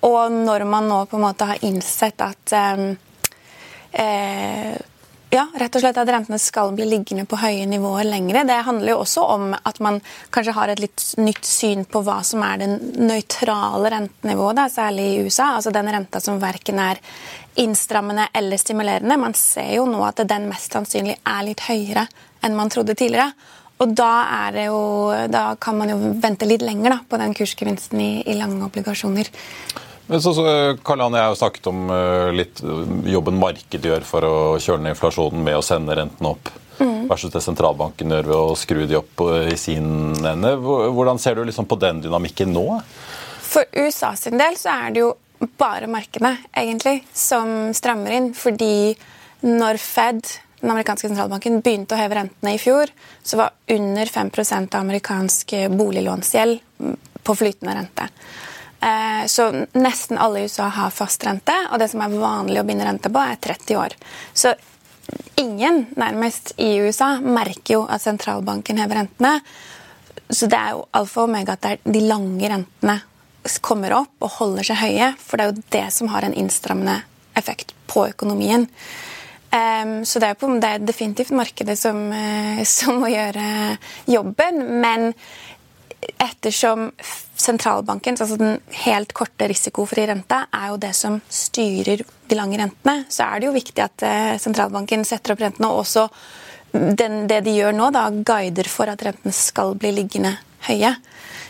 Og 0.01 0.31
når 0.31 0.63
man 0.65 0.87
nå 0.89 1.03
på 1.05 1.17
en 1.19 1.27
måte 1.27 1.45
har 1.45 1.59
innsett 1.61 2.21
at 2.25 2.53
um, 2.57 2.95
eh, 3.91 4.77
ja, 5.29 5.43
rett 5.61 5.75
og 5.75 5.83
slett 5.83 5.97
at 6.01 6.09
rentene 6.09 6.39
skal 6.41 6.71
bli 6.73 6.87
liggende 6.89 7.27
på 7.29 7.37
høye 7.37 7.67
nivåer 7.69 8.07
lengre. 8.09 8.41
Det 8.49 8.55
handler 8.65 8.95
jo 8.95 9.01
også 9.03 9.25
om 9.35 9.51
at 9.53 9.77
man 9.83 9.99
kanskje 10.33 10.55
har 10.57 10.73
et 10.73 10.81
litt 10.81 11.03
nytt 11.21 11.45
syn 11.45 11.85
på 11.85 12.01
hva 12.07 12.23
som 12.25 12.41
er 12.47 12.63
det 12.63 12.69
nøytrale 12.97 13.91
rentenivået, 13.93 14.57
da, 14.57 14.65
særlig 14.73 15.05
i 15.11 15.21
USA. 15.27 15.51
Altså 15.59 15.75
den 15.75 15.91
renta 15.93 16.23
som 16.23 16.41
verken 16.41 16.81
er 16.81 17.03
innstrammende 17.61 18.31
eller 18.33 18.57
stimulerende. 18.57 19.21
Man 19.21 19.37
ser 19.37 19.75
jo 19.75 19.85
nå 19.85 20.01
at 20.07 20.23
den 20.25 20.49
mest 20.49 20.73
sannsynlig 20.73 21.19
er 21.21 21.45
litt 21.45 21.67
høyere 21.67 22.07
enn 22.41 22.57
man 22.57 22.73
trodde 22.73 22.97
tidligere. 22.97 23.29
Og 23.79 23.93
da, 23.95 24.13
er 24.45 24.55
det 24.57 24.65
jo, 24.67 24.79
da 25.31 25.53
kan 25.61 25.77
man 25.79 25.91
jo 25.93 25.97
vente 26.19 26.47
litt 26.47 26.63
lenger 26.65 26.97
da, 26.97 26.99
på 27.07 27.19
den 27.21 27.35
kursgevinsten 27.37 28.01
i, 28.03 28.11
i 28.27 28.35
lange 28.35 28.65
obligasjoner. 28.67 29.29
Men 30.09 30.23
så, 30.23 30.33
så, 30.33 30.43
Karl 30.83 31.05
Anne, 31.05 31.19
jeg 31.19 31.27
har 31.27 31.35
jo 31.35 31.37
snakket 31.39 31.69
om 31.69 31.83
uh, 31.93 32.31
litt 32.33 32.63
eh, 32.65 32.95
jobben 33.13 33.37
markedet 33.39 33.91
gjør 33.91 34.07
for 34.07 34.25
å 34.25 34.39
kjøle 34.57 34.81
ned 34.81 34.95
inflasjonen 34.95 35.45
med 35.45 35.59
å 35.59 35.63
sende 35.65 35.95
rentene 35.99 36.33
opp. 36.33 36.49
mm. 36.79 37.07
versus 37.11 37.31
det 37.33 37.43
sentralbanken 37.45 38.15
gjør 38.15 38.27
ved 38.31 38.37
å 38.39 38.57
skru 38.57 38.83
de 38.89 38.97
opp 38.97 39.23
i 39.51 39.55
sin 39.59 40.15
ende. 40.17 40.55
Hvordan 40.57 41.21
ser 41.21 41.37
du 41.37 41.43
liksom 41.45 41.69
på 41.69 41.77
den 41.79 42.01
dynamikken 42.01 42.51
nå? 42.55 42.65
For 43.49 43.69
USA 43.77 44.15
sin 44.17 44.39
del 44.41 44.57
så 44.59 44.75
er 44.75 44.95
det 44.95 45.03
jo 45.05 45.13
bare 45.59 45.87
markedet 45.91 46.35
egentlig 46.57 47.03
som 47.13 47.71
strammer 47.77 48.17
inn. 48.17 48.31
Fordi 48.35 48.95
når 49.45 49.79
Fed, 49.81 50.25
den 50.59 50.71
amerikanske 50.71 51.07
sentralbanken, 51.07 51.61
begynte 51.63 51.95
å 51.95 51.99
heve 51.99 52.17
rentene 52.19 52.53
i 52.55 52.61
fjor, 52.61 52.91
så 53.23 53.39
var 53.39 53.55
under 53.75 54.05
5 54.05 54.31
av 54.61 54.79
amerikansk 54.81 55.53
boliglånsgjeld 55.71 56.59
på 57.23 57.35
flytende 57.35 57.75
rente. 57.75 58.09
Eh, 58.81 59.25
så 59.27 59.65
nesten 59.75 60.17
alle 60.17 60.39
i 60.39 60.43
USA 60.43 60.67
har 60.67 60.91
fast 60.95 61.23
rente, 61.25 61.55
og 61.71 61.79
det 61.79 61.89
som 61.91 62.01
er 62.03 62.15
vanlig 62.19 62.61
å 62.61 62.67
binde 62.67 62.87
rente 62.87 63.11
på, 63.11 63.19
er 63.19 63.35
30 63.35 63.79
år. 63.79 63.95
Så 64.33 64.53
ingen 65.35 65.85
nærmest 65.99 66.53
i 66.57 66.77
USA 66.79 67.17
merker 67.19 67.73
jo 67.73 67.83
at 67.89 68.03
sentralbanken 68.03 68.79
hever 68.79 69.01
rentene. 69.01 69.39
Så 70.29 70.47
det 70.47 70.59
er 70.59 70.75
jo 70.77 70.87
alfa 70.95 71.23
og 71.23 71.31
omega 71.31 71.55
at 71.55 71.63
det 71.65 71.75
er 71.75 71.93
de 71.97 72.03
lange 72.07 72.51
rentene 72.51 72.99
kommer 73.65 73.95
opp 73.95 74.25
og 74.25 74.35
holder 74.35 74.67
seg 74.67 74.81
høye, 74.81 75.13
for 75.17 75.39
det 75.39 75.45
er 75.45 75.51
jo 75.51 75.69
det 75.73 75.85
som 75.95 76.11
har 76.13 76.25
en 76.25 76.35
innstrammende 76.37 76.99
effekt 77.39 77.73
på 77.89 78.05
økonomien. 78.11 78.67
Um, 79.49 80.05
så 80.05 80.21
det 80.21 80.27
er, 80.29 80.37
på, 80.37 80.47
det 80.61 80.69
er, 80.69 80.83
definitivt 80.85 81.31
markedet 81.33 81.73
som, 81.79 82.03
uh, 82.13 82.61
som, 82.77 82.99
må 83.01 83.09
gjøre 83.09 83.77
jobben. 84.09 84.61
Men 84.83 85.09
ettersom 86.21 86.89
sentralbanken, 87.39 88.15
altså 88.19 88.37
den 88.39 88.59
helt 88.85 89.13
korte 89.17 89.49
risikofrie 89.49 90.07
renta, 90.07 90.43
er 90.53 90.69
jo 90.71 90.77
det 90.81 90.93
som 90.95 91.17
styrer 91.33 92.03
de 92.29 92.37
lange 92.37 92.59
rentene, 92.61 93.07
så 93.11 93.25
er 93.25 93.41
det 93.41 93.49
jo 93.49 93.55
viktig 93.57 93.83
at 93.83 94.05
uh, 94.05 94.35
sentralbanken 94.41 95.07
setter 95.07 95.33
opp 95.33 95.41
rentene, 95.43 95.71
og 95.71 95.83
også 95.83 96.05
den, 96.71 97.23
det 97.27 97.41
de 97.47 97.55
gjør 97.57 97.73
nå, 97.73 97.89
da, 97.95 98.05
guider 98.13 98.69
for 98.69 98.91
at 98.91 99.01
rentene 99.07 99.33
skal 99.33 99.73
bli 99.79 99.95
liggende 99.97 100.35
høye. 100.69 100.93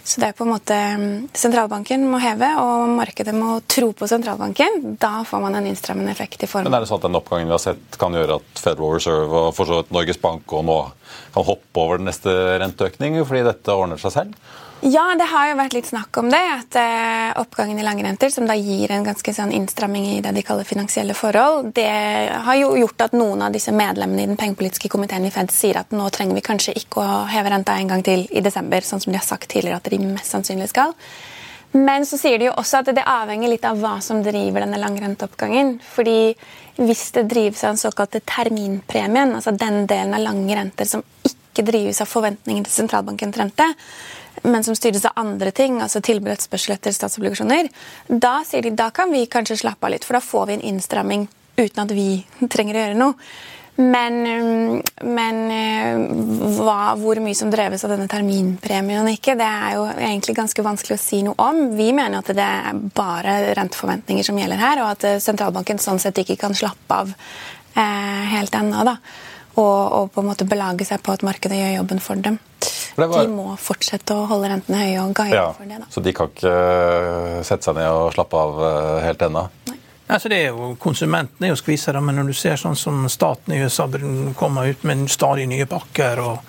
Så 0.10 0.18
det 0.22 0.32
er 0.32 0.38
på 0.38 0.46
en 0.46 0.50
måte 0.56 0.74
mm, 0.74 1.10
Sentralbanken 1.38 2.08
må 2.10 2.18
heve, 2.24 2.48
og 2.58 2.90
markedet 2.98 3.34
må 3.38 3.60
tro 3.70 3.92
på 3.94 4.08
sentralbanken. 4.10 4.96
Da 4.98 5.20
får 5.28 5.44
man 5.44 5.58
en 5.60 5.68
innstrammende 5.70 6.10
effekt 6.16 6.48
i 6.48 6.50
form 6.50 6.66
Men 6.66 6.80
er 6.80 6.82
det 6.82 6.90
sånn 6.90 6.98
at 7.04 7.06
den 7.06 7.20
oppgangen 7.20 7.50
vi 7.50 7.54
har 7.54 7.62
sett 7.62 8.00
kan 8.02 8.18
gjøre 8.18 8.40
at 8.40 8.64
Federal 8.64 8.96
Reserve 8.96 9.44
og 9.44 9.52
for 9.58 9.70
så 9.70 9.84
vidt 9.84 9.94
Norges 9.94 10.18
Bank 10.24 10.56
og 10.58 10.66
nå 10.66 10.80
kan 11.36 11.46
hoppe 11.46 11.84
over 11.84 12.02
den 12.02 12.10
neste 12.10 12.34
renteøkning 12.64 13.20
fordi 13.22 13.46
dette 13.46 13.76
ordner 13.76 14.02
seg 14.02 14.16
selv? 14.16 14.50
Ja, 14.82 15.10
det 15.20 15.26
har 15.28 15.50
jo 15.50 15.56
vært 15.60 15.74
litt 15.76 15.88
snakk 15.90 16.18
om 16.22 16.30
det. 16.32 16.40
at 16.40 16.76
eh, 16.80 17.40
Oppgangen 17.42 17.80
i 17.80 17.84
lange 17.84 18.04
renter, 18.06 18.32
som 18.32 18.46
da 18.48 18.56
gir 18.56 18.92
en 18.96 19.04
ganske 19.04 19.34
sånn 19.36 19.52
innstramming 19.52 20.06
i 20.14 20.22
det 20.24 20.32
de 20.38 20.44
kaller 20.48 20.68
finansielle 20.68 21.16
forhold, 21.18 21.74
det 21.76 21.90
har 22.46 22.56
jo 22.56 22.72
gjort 22.80 23.04
at 23.10 23.18
noen 23.18 23.44
av 23.44 23.56
disse 23.56 23.74
medlemmene 23.76 24.24
i 24.24 24.30
den 24.32 24.40
pengepolitiske 24.40 24.92
komiteen 24.92 25.28
i 25.28 25.34
Fed 25.36 25.52
sier 25.52 25.82
at 25.82 25.92
nå 25.92 26.08
trenger 26.16 26.40
vi 26.40 26.46
kanskje 26.48 26.78
ikke 26.80 27.04
å 27.04 27.18
heve 27.28 27.52
renta 27.52 27.76
en 27.76 27.92
gang 27.92 28.06
til 28.08 28.24
i 28.32 28.44
desember, 28.46 28.86
sånn 28.86 29.04
som 29.04 29.12
de 29.12 29.20
har 29.20 29.28
sagt 29.28 29.50
tidligere 29.52 29.82
at 29.82 29.92
de 29.92 30.00
mest 30.00 30.32
sannsynlig 30.32 30.70
skal. 30.72 30.96
Men 31.76 32.08
så 32.08 32.18
sier 32.18 32.40
de 32.40 32.48
jo 32.48 32.56
også 32.58 32.80
at 32.80 32.94
det 32.96 33.04
avhenger 33.06 33.52
litt 33.52 33.68
av 33.68 33.78
hva 33.84 34.00
som 34.02 34.24
driver 34.26 34.64
denne 34.64 34.80
langrenteoppgangen. 34.82 35.76
Fordi 35.86 36.34
hvis 36.80 37.04
det 37.18 37.28
drives 37.30 37.62
av 37.64 37.76
den 37.76 37.82
såkalte 37.84 38.24
terminpremien, 38.26 39.36
altså 39.36 39.54
den 39.54 39.84
delen 39.90 40.16
av 40.18 40.24
lange 40.24 40.56
renter 40.58 40.90
som 40.90 41.04
ikke 41.28 41.68
drives 41.68 42.02
av 42.02 42.10
forventningen 42.10 42.66
til 42.66 42.74
sentralbankens 42.74 43.38
rente, 43.38 43.68
men 44.44 44.64
som 44.64 44.76
styres 44.78 45.06
av 45.06 45.18
andre 45.20 45.52
ting, 45.56 45.80
altså 45.82 46.02
tilbud 46.06 46.32
og 46.32 46.38
etterspørsel 46.38 46.76
etter 46.76 46.96
statsobligasjoner, 46.96 47.70
da 48.08 48.40
sier 48.48 48.66
de 48.66 48.74
da 48.78 48.90
kan 48.96 49.12
vi 49.14 49.28
kanskje 49.32 49.60
slappe 49.64 49.88
av 49.88 49.96
litt, 49.96 50.08
for 50.08 50.18
da 50.18 50.24
får 50.24 50.50
vi 50.50 50.58
en 50.58 50.68
innstramming 50.74 51.30
uten 51.60 51.86
at 51.86 51.96
vi 51.96 52.10
trenger 52.54 52.76
å 52.76 52.84
gjøre 52.86 53.00
noe. 53.00 53.32
Men, 53.80 54.16
men 55.08 55.38
hva, 56.58 56.98
hvor 57.00 57.22
mye 57.24 57.38
som 57.38 57.48
dreves 57.48 57.86
av 57.88 57.94
denne 57.94 58.10
terminpremien 58.12 59.08
ikke, 59.08 59.38
det 59.40 59.48
er 59.48 59.78
jo 59.78 59.86
egentlig 59.94 60.36
ganske 60.36 60.66
vanskelig 60.66 60.98
å 60.98 61.00
si 61.00 61.22
noe 61.24 61.40
om. 61.40 61.62
Vi 61.78 61.88
mener 61.96 62.20
at 62.20 62.34
det 62.36 62.44
er 62.44 62.82
bare 62.98 63.38
renteforventninger 63.56 64.28
som 64.28 64.42
gjelder 64.42 64.60
her, 64.60 64.84
og 64.84 64.98
at 64.98 65.24
sentralbanken 65.24 65.80
sånn 65.80 66.02
sett 66.04 66.20
ikke 66.20 66.36
kan 66.42 66.58
slappe 66.60 67.00
av 67.06 67.16
eh, 67.16 68.28
helt 68.36 68.60
ennå. 68.60 68.84
da 68.84 68.98
og, 69.60 69.92
og, 69.94 70.12
på 70.14 70.22
en 70.22 70.30
måte 70.30 70.48
belage 70.48 70.88
seg 70.88 71.02
på 71.04 71.16
at 71.16 71.26
markedet 71.26 71.58
gjør 71.60 71.76
jobben 71.80 72.04
for 72.04 72.22
dem. 72.28 72.38
Var... 72.96 73.12
De 73.24 73.34
må 73.34 73.54
fortsette 73.62 74.16
å 74.16 74.26
holde 74.30 74.50
rentene 74.52 74.80
høye 74.82 75.04
og 75.04 75.14
guide 75.18 75.36
ja, 75.36 75.46
for 75.56 75.70
det. 75.70 75.82
da. 75.84 75.90
Så 75.94 76.04
de 76.06 76.16
kan 76.16 76.32
ikke 76.32 76.56
eh, 76.56 77.38
sette 77.48 77.70
seg 77.70 77.78
ned 77.78 77.92
og 77.92 78.10
slappe 78.16 78.42
av 78.42 78.64
eh, 78.70 78.96
helt 79.06 79.28
ennå? 79.30 79.46
Altså 80.10 80.32
det 80.32 80.40
er 80.42 80.48
jo, 80.50 80.72
Konsumenten 80.82 81.46
er 81.46 81.54
jo 81.54 81.60
skvisa, 81.60 81.94
men 82.02 82.18
når 82.18 82.32
du 82.32 82.38
ser 82.38 82.58
sånn 82.58 82.78
som 82.80 83.04
staten 83.12 83.54
i 83.54 83.62
USA 83.62 83.86
kommer 84.38 84.72
ut 84.72 84.84
med 84.90 85.06
stadig 85.14 85.46
nye 85.52 85.70
pakker 85.70 86.22
og 86.24 86.40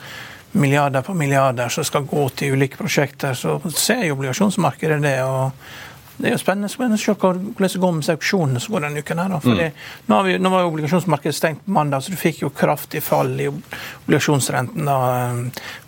milliarder 0.56 1.04
på 1.06 1.14
milliarder 1.14 1.68
som 1.70 1.84
skal 1.86 2.08
gå 2.08 2.24
til 2.34 2.56
ulike 2.56 2.80
prosjekter, 2.80 3.36
så 3.38 3.60
ser 3.76 4.06
jo 4.08 4.16
obligasjonsmarkedet 4.16 4.98
det. 5.04 5.18
og 5.22 5.52
det 6.20 6.28
er 6.28 6.34
jo 6.34 6.40
spennende, 6.42 6.68
spennende 6.68 6.98
å 6.98 7.02
se 7.02 7.14
hvordan 7.16 7.56
det 7.60 7.80
går 7.80 7.94
med 7.96 8.10
auksjonene 8.14 8.60
som 8.60 8.74
går 8.74 8.84
denne 8.86 9.02
uken. 9.02 9.22
her. 9.22 9.34
Fordi 9.40 9.68
mm. 9.70 9.78
nå, 10.10 10.18
vi, 10.26 10.34
nå, 10.38 10.52
var 10.52 10.64
jo 10.64 10.72
obligasjonsmarkedet 10.72 11.36
stengt 11.36 11.62
på 11.64 11.74
mandag, 11.76 12.04
så 12.04 12.12
du 12.12 12.18
fikk 12.20 12.42
jo 12.44 12.50
kraftig 12.52 13.02
fall 13.04 13.32
i 13.40 13.48
obligasjonsrenten. 13.48 14.90
da, 14.90 14.98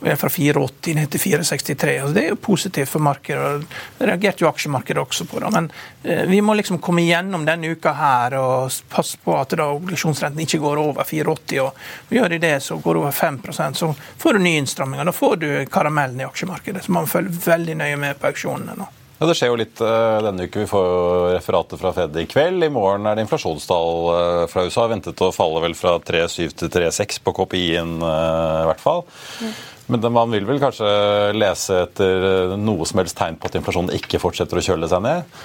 eh, 0.07 0.17
Fra 0.17 0.31
4,80 0.33 0.97
ned 0.97 1.11
til 1.13 1.21
4,63. 1.21 1.99
Altså, 2.01 2.15
det 2.17 2.25
er 2.25 2.33
jo 2.33 2.41
positivt 2.41 2.89
for 2.89 3.05
markedet. 3.05 3.43
og 3.43 3.99
Det 3.99 4.09
reagerte 4.09 4.47
jo 4.47 4.49
aksjemarkedet 4.49 5.03
også 5.05 5.29
på. 5.29 5.41
da, 5.41 5.51
Men 5.51 5.71
eh, 6.05 6.25
vi 6.31 6.41
må 6.41 6.57
liksom 6.57 6.81
komme 6.81 7.05
gjennom 7.05 7.45
denne 7.45 7.75
uka 7.77 7.93
her 7.93 8.39
og 8.41 8.73
passe 8.89 9.21
på 9.21 9.37
at 9.37 9.53
da 9.59 9.69
obligasjonsrenten 9.75 10.41
ikke 10.47 10.63
går 10.65 10.81
over 10.81 11.05
4,80. 11.05 11.61
og 11.61 12.17
Gjør 12.17 12.29
de 12.29 12.39
det, 12.39 12.57
så 12.63 12.81
går 12.81 12.95
det 12.95 13.05
over 13.05 13.13
5% 13.13 13.77
så 13.83 13.95
får 14.19 14.33
du 14.33 14.39
nye 14.39 14.59
innstramminger. 14.59 15.05
Da 15.05 15.13
får 15.13 15.37
du 15.37 15.67
karamellen 15.67 16.21
i 16.21 16.25
aksjemarkedet. 16.25 16.85
Så 16.85 16.93
man 16.93 17.07
følger 17.07 17.47
veldig 17.47 17.77
nøye 17.77 17.97
med 18.01 18.21
på 18.21 18.33
auksjonene 18.33 18.77
nå. 18.79 18.89
Ja, 19.23 19.27
Det 19.31 19.37
skjer 19.39 19.53
jo 19.53 19.59
litt 19.61 19.79
uh, 19.79 20.19
denne 20.19 20.49
uke. 20.49 20.65
Vi 20.65 20.67
får 20.67 20.89
referatet 21.37 21.79
fra 21.79 21.93
Fed 21.95 22.17
i 22.19 22.25
kveld. 22.27 22.65
I 22.67 22.73
morgen 22.75 23.05
er 23.07 23.15
det 23.15 23.23
inflasjonstall 23.23 24.01
uh, 24.11 24.47
fra 24.51 24.65
USA. 24.67 24.89
Ventet 24.91 25.23
å 25.23 25.29
falle 25.31 25.61
vel 25.63 25.77
fra 25.79 25.93
3,7 26.03 26.57
til 26.59 26.73
3,6 26.75 27.21
på 27.23 27.35
KPI-en 27.37 27.93
uh, 28.03 28.65
i 28.65 28.67
hvert 28.67 28.83
fall. 28.83 29.05
Mm. 29.39 29.53
Men 29.95 30.09
man 30.17 30.35
vil 30.35 30.49
vel 30.49 30.59
kanskje 30.59 30.91
lese 31.37 31.85
etter 31.85 32.57
noe 32.59 32.89
som 32.89 32.99
helst 32.99 33.15
tegn 33.21 33.39
på 33.39 33.47
at 33.47 33.61
inflasjonen 33.61 33.95
ikke 33.95 34.19
fortsetter 34.19 34.59
å 34.59 34.65
kjøle 34.67 34.91
seg 34.91 35.07
ned? 35.07 35.39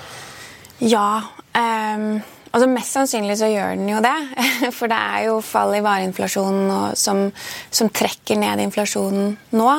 Ja. 0.82 1.22
Um, 1.54 2.08
altså 2.50 2.72
Mest 2.74 2.98
sannsynlig 2.98 3.38
så 3.38 3.52
gjør 3.52 3.78
den 3.78 3.94
jo 3.94 4.02
det. 4.02 4.16
For 4.80 4.90
det 4.90 4.98
er 4.98 5.28
jo 5.28 5.38
fall 5.46 5.78
i 5.78 5.86
vareinflasjonen 5.86 6.98
som, 6.98 7.28
som 7.70 7.94
trekker 7.94 8.42
ned 8.42 8.66
inflasjonen 8.66 9.36
nå. 9.54 9.70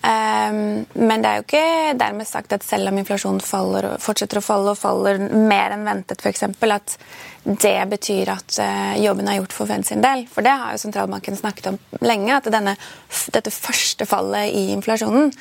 Um, 0.00 0.86
men 0.96 1.20
det 1.20 1.28
er 1.28 1.40
jo 1.40 1.44
ikke 1.44 1.96
dermed 2.00 2.24
sagt 2.28 2.54
at 2.56 2.64
selv 2.64 2.88
om 2.88 2.96
inflasjonen 3.02 3.42
faller, 3.44 3.98
fortsetter 4.00 4.40
å 4.40 4.44
falle 4.44 4.72
og 4.72 4.80
faller 4.80 5.20
mer 5.20 5.74
enn 5.74 5.84
ventet, 5.84 6.24
f.eks., 6.24 6.46
at 6.48 6.94
det 7.44 7.76
betyr 7.90 8.30
at 8.32 8.56
uh, 8.60 8.94
jobben 9.00 9.28
er 9.28 9.38
gjort 9.40 9.56
for 9.56 9.68
Fed 9.68 9.84
sin 9.88 10.04
del. 10.04 10.24
For 10.32 10.46
det 10.46 10.56
har 10.62 10.72
jo 10.72 10.80
sentralbanken 10.80 11.36
snakket 11.36 11.72
om 11.72 11.78
lenge, 12.00 12.32
at 12.38 12.48
denne, 12.52 12.78
dette 13.36 13.52
første 13.52 14.08
fallet 14.08 14.54
i 14.56 14.70
inflasjonen 14.72 15.34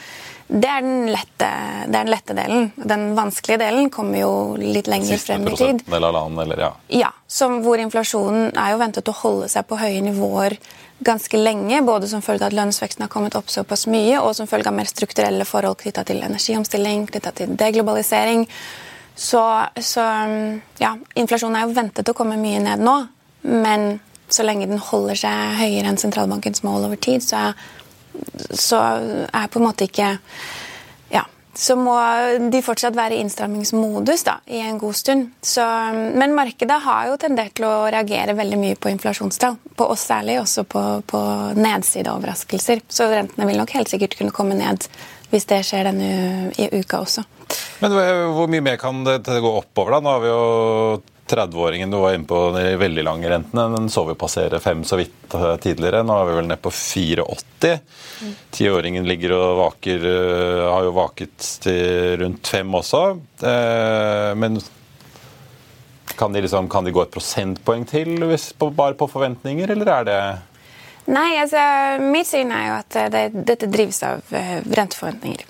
det 0.49 0.65
er, 0.65 0.85
lette, 1.13 1.47
det 1.85 1.93
er, 1.93 1.93
den 1.93 2.09
lette, 2.09 2.33
delen. 2.33 2.69
Den 2.75 3.03
vanskelige 3.13 3.59
delen 3.62 3.91
kommer 3.93 4.17
jo 4.17 4.31
litt 4.57 4.88
lenger 4.89 5.21
frem 5.21 5.45
i 5.45 5.53
tid. 5.53 5.83
Eller 5.93 6.15
land, 6.15 6.41
eller, 6.41 6.63
ja. 6.65 6.69
Ja, 6.89 7.12
som 7.29 7.59
hvor 7.62 7.77
inflasjonen 7.77 8.57
er 8.57 8.73
jo 8.73 8.79
ventet 8.81 9.12
å 9.12 9.17
holde 9.19 9.49
seg 9.53 9.67
på 9.69 9.77
høye 9.77 10.01
nivåer 10.01 10.57
ganske 11.05 11.38
lenge. 11.38 11.83
Både 11.85 12.09
som 12.09 12.25
følge 12.25 12.47
av 12.47 12.49
at 12.49 12.57
lønnsveksten 12.57 13.05
har 13.05 13.13
kommet 13.13 13.38
opp 13.38 13.53
såpass 13.53 13.85
mye, 13.93 14.17
og 14.17 14.33
som 14.39 14.49
følge 14.49 14.73
av 14.73 14.77
mer 14.79 14.89
strukturelle 14.89 15.45
forhold 15.45 15.77
knytta 15.83 16.07
til 16.09 16.25
energiomstilling, 16.25 17.05
knytta 17.13 17.35
til 17.38 17.53
deglobalisering. 17.59 18.47
Så, 19.13 19.45
så 19.77 20.05
ja, 20.81 20.95
inflasjonen 21.13 21.59
er 21.59 21.67
jo 21.67 21.77
ventet 21.77 22.09
å 22.09 22.17
komme 22.17 22.41
mye 22.41 22.65
ned 22.65 22.81
nå. 22.89 22.99
Men 23.45 23.99
så 24.33 24.41
lenge 24.45 24.65
den 24.69 24.81
holder 24.81 25.17
seg 25.27 25.59
høyere 25.62 25.89
enn 25.91 26.01
sentralbankens 26.01 26.65
mål 26.65 26.89
over 26.89 26.97
tid, 27.01 27.21
så 27.25 27.51
er 27.51 27.69
så 28.51 28.79
er 29.27 29.51
på 29.51 29.62
en 29.62 29.67
måte 29.69 29.89
ikke 29.89 30.15
Ja. 31.13 31.23
Så 31.60 31.75
må 31.75 31.95
de 32.53 32.62
fortsatt 32.63 32.95
være 32.95 33.17
i 33.17 33.23
innstrammingsmodus 33.23 34.23
da, 34.23 34.38
i 34.47 34.62
en 34.63 34.77
god 34.79 34.95
stund. 34.95 35.32
Så, 35.41 35.65
men 36.15 36.36
markedet 36.38 36.77
har 36.86 37.10
jo 37.10 37.17
tendert 37.19 37.55
til 37.58 37.65
å 37.67 37.89
reagere 37.89 38.38
veldig 38.38 38.60
mye 38.62 38.77
på 38.79 38.91
inflasjonstall. 38.93 39.58
På 39.75 39.89
oss 39.91 40.05
særlig, 40.08 40.38
også 40.39 40.63
på, 40.69 40.84
på 41.10 41.21
nedsideoverraskelser. 41.60 42.86
Så 42.88 43.10
rentene 43.12 43.49
vil 43.49 43.60
nok 43.60 43.73
helt 43.75 43.91
sikkert 43.91 44.15
kunne 44.21 44.36
komme 44.36 44.55
ned 44.62 44.88
hvis 45.29 45.45
det 45.49 45.60
skjer 45.67 45.89
denne 45.89 46.69
uka 46.79 47.03
også. 47.03 47.25
Men 47.82 47.93
hvor 48.34 48.49
mye 48.49 48.63
mer 48.65 48.79
kan 48.82 49.03
det 49.05 49.21
gå 49.25 49.51
oppover? 49.60 49.97
da? 49.97 50.03
Nå 50.05 50.15
har 50.15 50.23
vi 50.23 50.32
jo 50.32 50.43
30-åringen 51.29 51.91
du 51.91 51.97
var 51.97 52.13
inne 52.13 52.25
på 52.25 52.39
de 52.55 52.75
veldig 52.77 53.03
lange 53.03 53.29
rentene, 53.29 53.67
den 53.77 53.89
så 53.89 54.05
vi 54.07 54.15
passere 54.17 54.59
fem 54.59 54.83
så 54.83 54.97
vidt 54.97 55.33
eh, 55.33 55.55
tidligere. 55.61 56.01
Nå 56.03 56.15
er 56.17 56.27
vi 56.29 56.35
vel 56.39 56.49
nede 56.49 56.61
på 56.63 56.71
4,80. 56.73 57.79
Tiåringen 58.55 59.05
ligger 59.07 59.35
og 59.37 59.59
vaker, 59.59 60.05
eh, 60.09 60.65
har 60.65 60.87
jo 60.87 60.95
vaket 60.97 61.49
til 61.65 62.17
rundt 62.23 62.49
fem 62.49 62.75
også. 62.81 63.03
Eh, 63.45 64.33
men 64.41 64.59
kan 66.17 66.33
de, 66.33 66.41
liksom, 66.41 66.69
kan 66.69 66.83
de 66.83 66.91
gå 66.91 67.03
et 67.05 67.13
prosentpoeng 67.13 67.85
til 67.87 68.17
hvis, 68.27 68.51
bare 68.59 68.97
på 68.97 69.07
forventninger, 69.07 69.71
eller 69.75 69.97
er 69.99 70.07
det 70.09 70.21
Nei, 71.09 71.39
altså, 71.41 71.61
Mitt 72.03 72.27
syn 72.29 72.51
er 72.53 72.65
jo 72.67 72.73
at 72.83 72.97
det, 73.13 73.21
dette 73.47 73.69
drives 73.71 73.97
av 74.05 74.19
renteforventninger. 74.29 75.45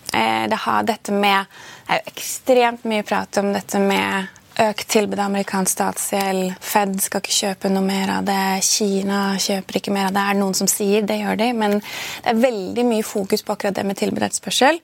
Det 0.47 0.59
har 0.63 0.85
dette 0.87 1.11
med 1.11 1.49
Det 1.49 1.97
er 1.97 1.99
jo 1.99 2.13
ekstremt 2.13 2.85
mye 2.87 3.03
prat 3.03 3.41
om 3.41 3.49
dette 3.51 3.81
med 3.83 4.29
økt 4.59 4.87
tilbud 4.91 5.19
av 5.19 5.29
amerikansk 5.29 5.71
statsgjeld. 5.71 6.53
Fed 6.63 6.97
skal 7.03 7.23
ikke 7.23 7.35
kjøpe 7.35 7.71
noe 7.71 7.85
mer 7.85 8.13
av 8.17 8.27
det. 8.27 8.61
Kina 8.67 9.21
kjøper 9.39 9.79
ikke 9.79 9.93
mer 9.95 10.09
av 10.09 10.15
det. 10.15 10.23
Er 10.23 10.37
det 10.37 10.43
noen 10.43 10.57
som 10.57 10.69
sier 10.71 11.05
det 11.07 11.19
gjør 11.21 11.39
de, 11.39 11.51
men 11.57 11.77
det 11.79 12.33
er 12.33 12.41
veldig 12.43 12.87
mye 12.89 13.07
fokus 13.07 13.45
på 13.45 13.55
akkurat 13.55 13.77
det 13.79 13.85
med 13.87 13.99
tilbud 13.99 14.23
og 14.23 14.29
etterspørsel. 14.29 14.81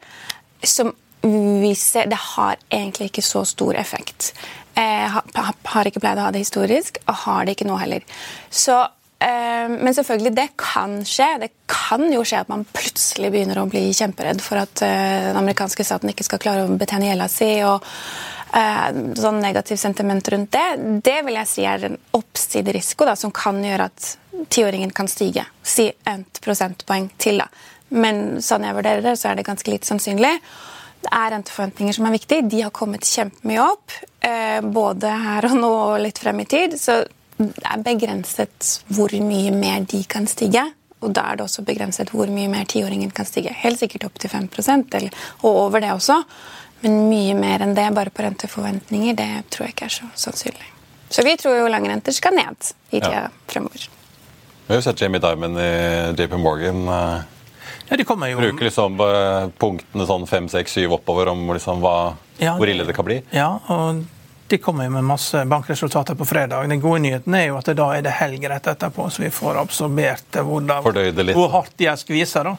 Som 0.65 0.93
viser 1.25 2.05
Det 2.05 2.19
har 2.21 2.59
egentlig 2.69 3.09
ikke 3.09 3.25
så 3.25 3.41
stor 3.49 3.75
effekt. 3.79 4.33
Eh, 4.77 5.07
har 5.09 5.87
ikke 5.89 6.03
pleid 6.03 6.19
å 6.19 6.27
ha 6.27 6.31
det 6.31 6.43
historisk, 6.43 6.99
og 7.07 7.15
har 7.23 7.45
det 7.45 7.55
ikke 7.55 7.67
nå 7.69 7.79
heller. 7.81 8.05
Så 8.51 8.83
men 9.71 9.95
selvfølgelig, 9.95 10.33
det 10.37 10.47
kan 10.59 10.99
skje. 11.07 11.27
Det 11.41 11.49
kan 11.71 12.05
jo 12.13 12.23
skje 12.27 12.43
at 12.43 12.51
man 12.51 12.65
plutselig 12.75 13.31
begynner 13.33 13.61
å 13.61 13.67
bli 13.69 13.87
kjemperedd 13.95 14.43
for 14.43 14.61
at 14.61 14.83
eh, 14.85 15.29
den 15.29 15.39
amerikanske 15.39 15.85
staten 15.87 16.11
ikke 16.11 16.27
skal 16.27 16.41
klare 16.43 16.65
å 16.67 16.77
betjene 16.77 17.11
gjelda 17.11 17.29
si. 17.31 17.51
og 17.65 17.85
sånn 18.55 19.41
negativ 19.43 19.75
sentiment 19.75 20.29
rundt 20.31 20.53
det, 20.53 20.99
det 21.03 21.15
vil 21.27 21.35
jeg 21.35 21.49
si 21.49 21.63
er 21.67 21.81
en 21.89 21.97
oppsiderisiko 22.15 23.03
da, 23.03 23.17
som 23.19 23.33
kan 23.35 23.57
gjøre 23.59 23.89
at 23.89 24.13
tiåringen 24.53 24.93
kan 24.95 25.09
stige. 25.11 25.43
Si 25.59 25.89
1 26.07 26.39
prosentpoeng 26.45 27.09
til. 27.19 27.41
da. 27.43 27.49
Men 27.89 28.41
sånn 28.41 28.63
jeg 28.63 28.77
vurderer 28.77 29.03
det, 29.03 29.17
så 29.19 29.29
er 29.31 29.39
det 29.39 29.47
ganske 29.49 29.71
lite 29.71 29.89
sannsynlig. 29.89 30.33
Det 31.05 31.11
er 31.13 31.33
renteforventninger 31.35 31.97
som 31.97 32.07
er 32.07 32.15
viktige. 32.15 32.47
De 32.49 32.63
har 32.63 32.73
kommet 32.73 33.05
kjempemye 33.05 33.61
opp. 33.61 33.93
Eh, 34.25 34.61
både 34.63 35.11
her 35.25 35.49
og 35.51 35.59
nå 35.59 35.71
og 35.73 35.99
litt 36.01 36.21
frem 36.21 36.39
i 36.41 36.47
tid. 36.49 36.79
Så 36.81 37.03
det 37.37 37.67
er 37.67 37.83
begrenset 37.83 38.69
hvor 38.87 39.13
mye 39.19 39.53
mer 39.55 39.85
de 39.87 40.03
kan 40.07 40.27
stige. 40.29 40.63
Og 41.03 41.11
da 41.13 41.27
er 41.29 41.37
det 41.37 41.45
også 41.45 41.65
begrenset 41.67 42.13
hvor 42.15 42.29
mye 42.31 42.49
mer 42.51 42.67
tiåringen 42.69 43.11
kan 43.13 43.27
stige. 43.27 43.53
Helt 43.63 43.81
sikkert 43.81 44.07
opp 44.07 44.21
til 44.21 44.31
5% 44.31 44.95
eller, 44.99 45.25
og 45.43 45.59
over 45.67 45.83
det 45.83 45.91
også. 45.93 46.21
Men 46.85 47.05
mye 47.09 47.35
mer 47.37 47.65
enn 47.65 47.75
det 47.75 47.89
bare 47.95 48.13
på 48.13 48.23
renteforventninger, 48.25 49.17
det 49.17 49.29
tror 49.53 49.67
jeg 49.67 49.75
ikke 49.75 49.89
er 49.89 49.95
så 49.95 50.09
sannsynlig. 50.27 50.71
Så 51.09 51.23
vi 51.25 51.35
tror 51.39 51.59
jo 51.59 51.69
lange 51.69 51.91
renter 51.91 52.15
skal 52.15 52.35
ned 52.35 52.71
i 52.89 52.99
tida 52.99 53.27
ja. 53.27 53.29
fremover. 53.49 53.87
Vi 54.65 54.73
har 54.73 54.81
jo 54.81 54.85
sett 54.87 55.01
Jamie 55.01 55.21
Dimon 55.21 55.59
i 55.61 55.71
JP 56.17 56.39
Morgan 56.41 56.87
eh, 56.89 57.31
ja, 57.89 57.97
de 57.97 58.05
kommer 58.07 58.31
jo... 58.31 58.39
Bruker 58.41 58.65
liksom 58.65 58.97
punktene 59.61 60.07
sånn 60.09 60.25
fem, 60.29 60.47
seks, 60.49 60.73
syv 60.73 60.95
oppover 60.97 61.29
om 61.29 61.43
liksom 61.53 61.83
hva, 61.83 62.15
ja, 62.41 62.55
hvor 62.57 62.69
ille 62.69 62.85
det 62.87 62.95
kan 62.97 63.05
bli. 63.05 63.19
Ja, 63.35 63.51
og 63.69 64.01
de 64.47 64.57
kommer 64.57 64.89
med 64.89 65.03
masse 65.03 65.45
bankresultater 65.45 66.15
på 66.15 66.25
fredag. 66.25 66.67
Den 66.67 66.81
gode 66.81 66.99
nyheten 66.99 67.33
er 67.33 67.47
jo 67.47 67.57
at 67.57 67.69
da 67.73 67.87
er 67.95 68.03
det 68.05 68.13
helg 68.19 68.43
rett 68.49 68.67
etterpå, 68.67 69.07
så 69.09 69.23
vi 69.23 69.31
får 69.33 69.57
absorbert 69.57 70.37
hvor, 70.37 70.61
hvor 71.33 71.49
hardt 71.49 71.73
de 71.77 71.87
er 71.89 71.97
skvisa. 71.97 72.43
Da. 72.45 72.53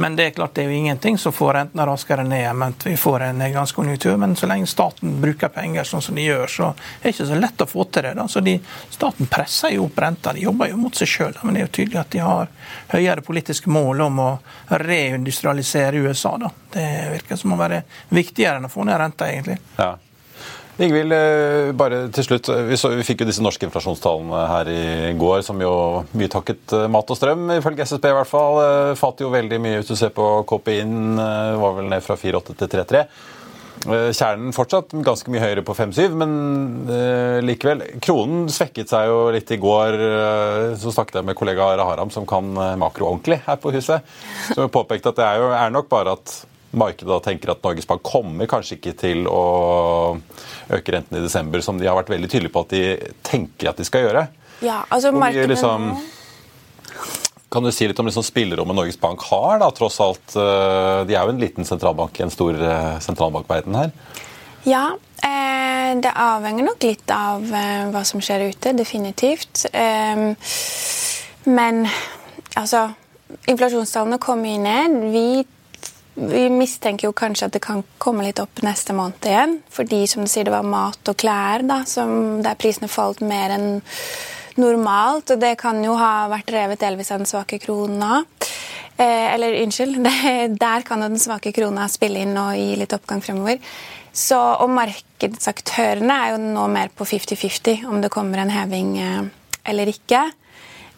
Men 0.00 0.16
det 0.16 0.26
er 0.26 0.30
klart 0.38 0.54
det 0.56 0.64
er 0.64 0.70
jo 0.70 0.78
ingenting 0.78 1.18
som 1.20 1.34
får 1.36 1.52
rentene 1.58 1.86
raskere 1.86 2.24
ned 2.24 2.46
enn 2.48 2.74
vi 2.84 2.96
får 2.96 3.26
en 3.26 3.42
nedgangskonjunktur. 3.42 4.16
Men 4.16 4.32
så 4.36 4.48
lenge 4.48 4.70
staten 4.70 5.18
bruker 5.20 5.52
penger 5.52 5.84
sånn 5.84 6.04
som 6.06 6.16
de 6.16 6.24
gjør, 6.24 6.46
så 6.46 6.70
er 6.72 7.04
det 7.04 7.14
ikke 7.14 7.28
så 7.28 7.42
lett 7.42 7.66
å 7.66 7.68
få 7.68 7.84
til 7.84 8.08
det. 8.08 8.14
Da. 8.16 8.28
Så 8.32 8.40
de, 8.40 8.56
Staten 8.96 9.28
presser 9.28 9.76
jo 9.76 9.90
opp 9.90 10.00
renta. 10.00 10.32
De 10.32 10.46
jobber 10.46 10.72
jo 10.72 10.80
mot 10.80 10.96
seg 10.96 11.10
sjøl, 11.10 11.36
men 11.42 11.52
det 11.52 11.60
er 11.60 11.68
jo 11.68 11.74
tydelig 11.82 12.00
at 12.00 12.16
de 12.16 12.24
har 12.24 12.48
høyere 12.94 13.26
politiske 13.26 13.68
mål 13.68 14.06
om 14.08 14.24
å 14.24 14.30
reindustrialisere 14.72 16.00
USA. 16.00 16.36
Da. 16.40 16.50
Det 16.72 16.88
virker 17.12 17.36
som 17.36 17.52
å 17.52 17.60
være 17.60 17.84
viktigere 18.08 18.56
enn 18.56 18.70
å 18.70 18.72
få 18.72 18.88
ned 18.88 19.00
renta, 19.04 19.28
egentlig. 19.28 19.60
Ja. 19.76 19.92
Ingvild, 20.76 21.12
eh, 21.12 21.70
bare 21.72 22.02
til 22.12 22.26
slutt. 22.26 22.50
Vi, 22.68 22.76
så, 22.76 22.90
vi, 22.92 23.04
fikk 23.06 23.22
jo 23.22 23.28
disse 23.30 23.44
norske 23.44 23.64
inflasjonstallene 23.64 24.40
her 24.50 24.68
i 24.68 25.12
går, 25.16 25.40
som 25.46 25.60
jo 25.62 25.70
mye 26.12 26.32
takket 26.32 26.74
eh, 26.76 26.88
mat 26.92 27.08
og 27.08 27.16
strøm, 27.16 27.46
ifølge 27.54 27.86
SSB 27.88 28.10
i 28.10 28.16
hvert 28.18 28.28
fall. 28.28 28.60
fatt 29.00 29.22
jo 29.24 29.32
veldig 29.32 29.60
mye 29.62 29.78
hvis 29.78 29.88
du 29.88 29.96
ser 29.96 30.12
på 30.12 30.26
KPI-en, 30.50 31.16
var 31.62 31.78
vel 31.78 31.88
ned 31.88 32.04
fra 32.04 32.18
4,8 32.20 32.58
til 32.60 32.68
3,3. 32.74 33.06
Kjernen 33.86 34.52
fortsatt 34.56 34.92
ganske 35.06 35.30
mye 35.30 35.40
høyere 35.40 35.62
på 35.64 35.76
5-7, 35.78 36.16
men 36.20 36.34
eh, 36.92 37.38
likevel. 37.44 37.84
Kronen 38.04 38.50
svekket 38.52 38.92
seg 38.92 39.08
jo 39.08 39.22
litt 39.32 39.52
i 39.54 39.60
går. 39.62 39.96
Så 40.76 40.92
snakket 40.92 41.22
jeg 41.22 41.28
med 41.30 41.38
kollega 41.38 41.70
Ara 41.72 41.86
Haram, 41.88 42.12
som 42.12 42.28
kan 42.28 42.52
makro 42.76 43.08
ordentlig 43.14 43.40
her 43.46 43.56
på 43.62 43.72
huset. 43.72 44.04
Som 44.50 44.68
påpekte 44.74 45.14
at 45.14 45.22
det 45.22 45.24
er, 45.30 45.40
jo, 45.40 45.48
er 45.56 45.72
nok 45.72 45.88
bare 45.88 46.18
at 46.18 46.36
markedet 46.76 47.08
da 47.08 47.20
tenker 47.24 47.54
at 47.54 47.64
Norges 47.64 47.88
Bank 47.88 48.04
kommer 48.04 48.48
kanskje 48.50 48.76
ikke 48.76 48.96
til 49.00 49.24
å 49.30 49.40
øke 50.70 50.94
renten 50.94 51.18
i 51.18 51.22
desember, 51.22 51.62
som 51.64 51.78
de 51.78 51.88
har 51.88 51.96
vært 51.98 52.12
veldig 52.12 52.30
tydelige 52.30 52.54
på 52.54 52.64
at 52.66 52.74
de 52.74 52.82
tenker 53.26 53.70
at 53.70 53.80
de 53.80 53.86
skal 53.86 54.06
gjøre. 54.06 54.26
Ja, 54.64 54.82
altså 54.88 55.12
markedet 55.12 55.50
liksom, 55.52 55.90
Kan 57.52 57.66
du 57.66 57.70
si 57.72 57.86
litt 57.88 57.98
om 58.00 58.08
liksom 58.08 58.24
spillerommet 58.26 58.76
Norges 58.76 58.98
Bank 59.00 59.22
har? 59.30 59.58
da, 59.62 59.70
tross 59.74 60.00
alt? 60.02 60.34
Eh, 60.34 61.02
de 61.08 61.14
er 61.14 61.22
jo 61.22 61.34
en 61.34 61.42
liten 61.42 61.68
sentralbank 61.68 62.18
i 62.18 62.24
en 62.26 62.32
stor 62.32 62.56
eh, 62.56 62.96
sentralbankverden 63.04 63.76
her. 63.78 63.92
Ja, 64.66 64.86
eh, 65.22 65.92
det 66.02 66.12
avhenger 66.12 66.66
nok 66.66 66.82
litt 66.82 67.12
av 67.14 67.44
hva 67.46 68.02
som 68.04 68.20
skjer 68.24 68.48
ute, 68.50 68.74
definitivt. 68.76 69.68
Men 71.46 71.84
altså 72.58 72.88
Inflasjonstallene 73.50 74.18
kommer 74.22 74.52
jo 74.52 74.58
ned. 74.62 74.96
Vi 75.12 75.44
vi 76.16 76.46
mistenker 76.48 77.10
jo 77.10 77.16
kanskje 77.16 77.50
at 77.50 77.56
det 77.56 77.62
kan 77.64 77.82
komme 78.00 78.24
litt 78.24 78.40
opp 78.40 78.62
neste 78.64 78.94
måned 78.96 79.28
igjen. 79.28 79.58
Fordi 79.72 80.00
som 80.08 80.24
du 80.24 80.30
sier, 80.32 80.46
det 80.48 80.54
var 80.54 80.66
mat 80.66 81.10
og 81.12 81.18
klær 81.20 81.64
da, 81.68 81.82
som, 81.88 82.40
der 82.44 82.56
prisene 82.60 82.88
falt 82.88 83.20
mer 83.20 83.52
enn 83.58 83.68
normalt. 84.56 85.34
Og 85.34 85.42
det 85.42 85.56
kan 85.60 85.82
jo 85.84 85.98
ha 86.00 86.30
vært 86.32 86.54
revet 86.54 86.80
delvis 86.80 87.12
av 87.12 87.20
den 87.20 87.28
svake 87.28 87.60
krona. 87.62 88.22
Eh, 88.96 89.34
eller 89.34 89.60
unnskyld, 89.60 90.00
det, 90.06 90.56
der 90.56 90.88
kan 90.88 91.04
jo 91.04 91.12
den 91.12 91.20
svake 91.20 91.52
krona 91.56 91.88
spille 91.92 92.24
inn 92.24 92.36
og 92.40 92.56
gi 92.56 92.72
litt 92.80 92.96
oppgang 92.96 93.20
fremover. 93.24 93.60
Så, 94.16 94.38
og 94.40 94.72
markedsaktørene 94.72 96.14
er 96.24 96.32
jo 96.32 96.40
nå 96.40 96.64
mer 96.72 96.88
på 96.96 97.04
50-50 97.04 97.84
om 97.90 98.00
det 98.00 98.12
kommer 98.14 98.40
en 98.40 98.54
heving 98.54 98.96
eh, 98.96 99.24
eller 99.68 99.92
ikke. 99.92 100.24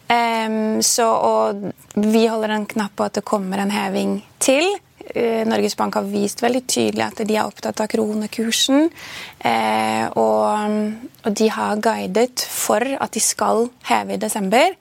Um, 0.09 0.79
så, 0.81 1.05
og 1.05 1.99
vi 2.01 2.23
holder 2.31 2.55
en 2.55 2.69
knapp 2.71 2.95
på 2.97 3.05
at 3.05 3.19
det 3.19 3.27
kommer 3.29 3.61
en 3.61 3.75
heving 3.75 4.21
til. 4.41 4.71
Eh, 5.15 5.47
Norges 5.47 5.77
Bank 5.77 5.95
har 5.95 6.03
vist 6.09 6.43
veldig 6.43 6.65
tydelig 6.69 7.05
at 7.07 7.23
de 7.25 7.37
er 7.37 7.47
opptatt 7.49 7.81
av 7.81 7.89
kronekursen. 7.91 8.91
Eh, 9.39 10.05
og, 10.19 11.33
de 11.39 11.49
har 11.53 11.81
guidet 11.85 12.45
for 12.45 12.85
at 12.85 13.15
de 13.15 13.23
skal 13.23 13.69
heve 13.89 14.17
i 14.17 14.21
desember. 14.21 14.77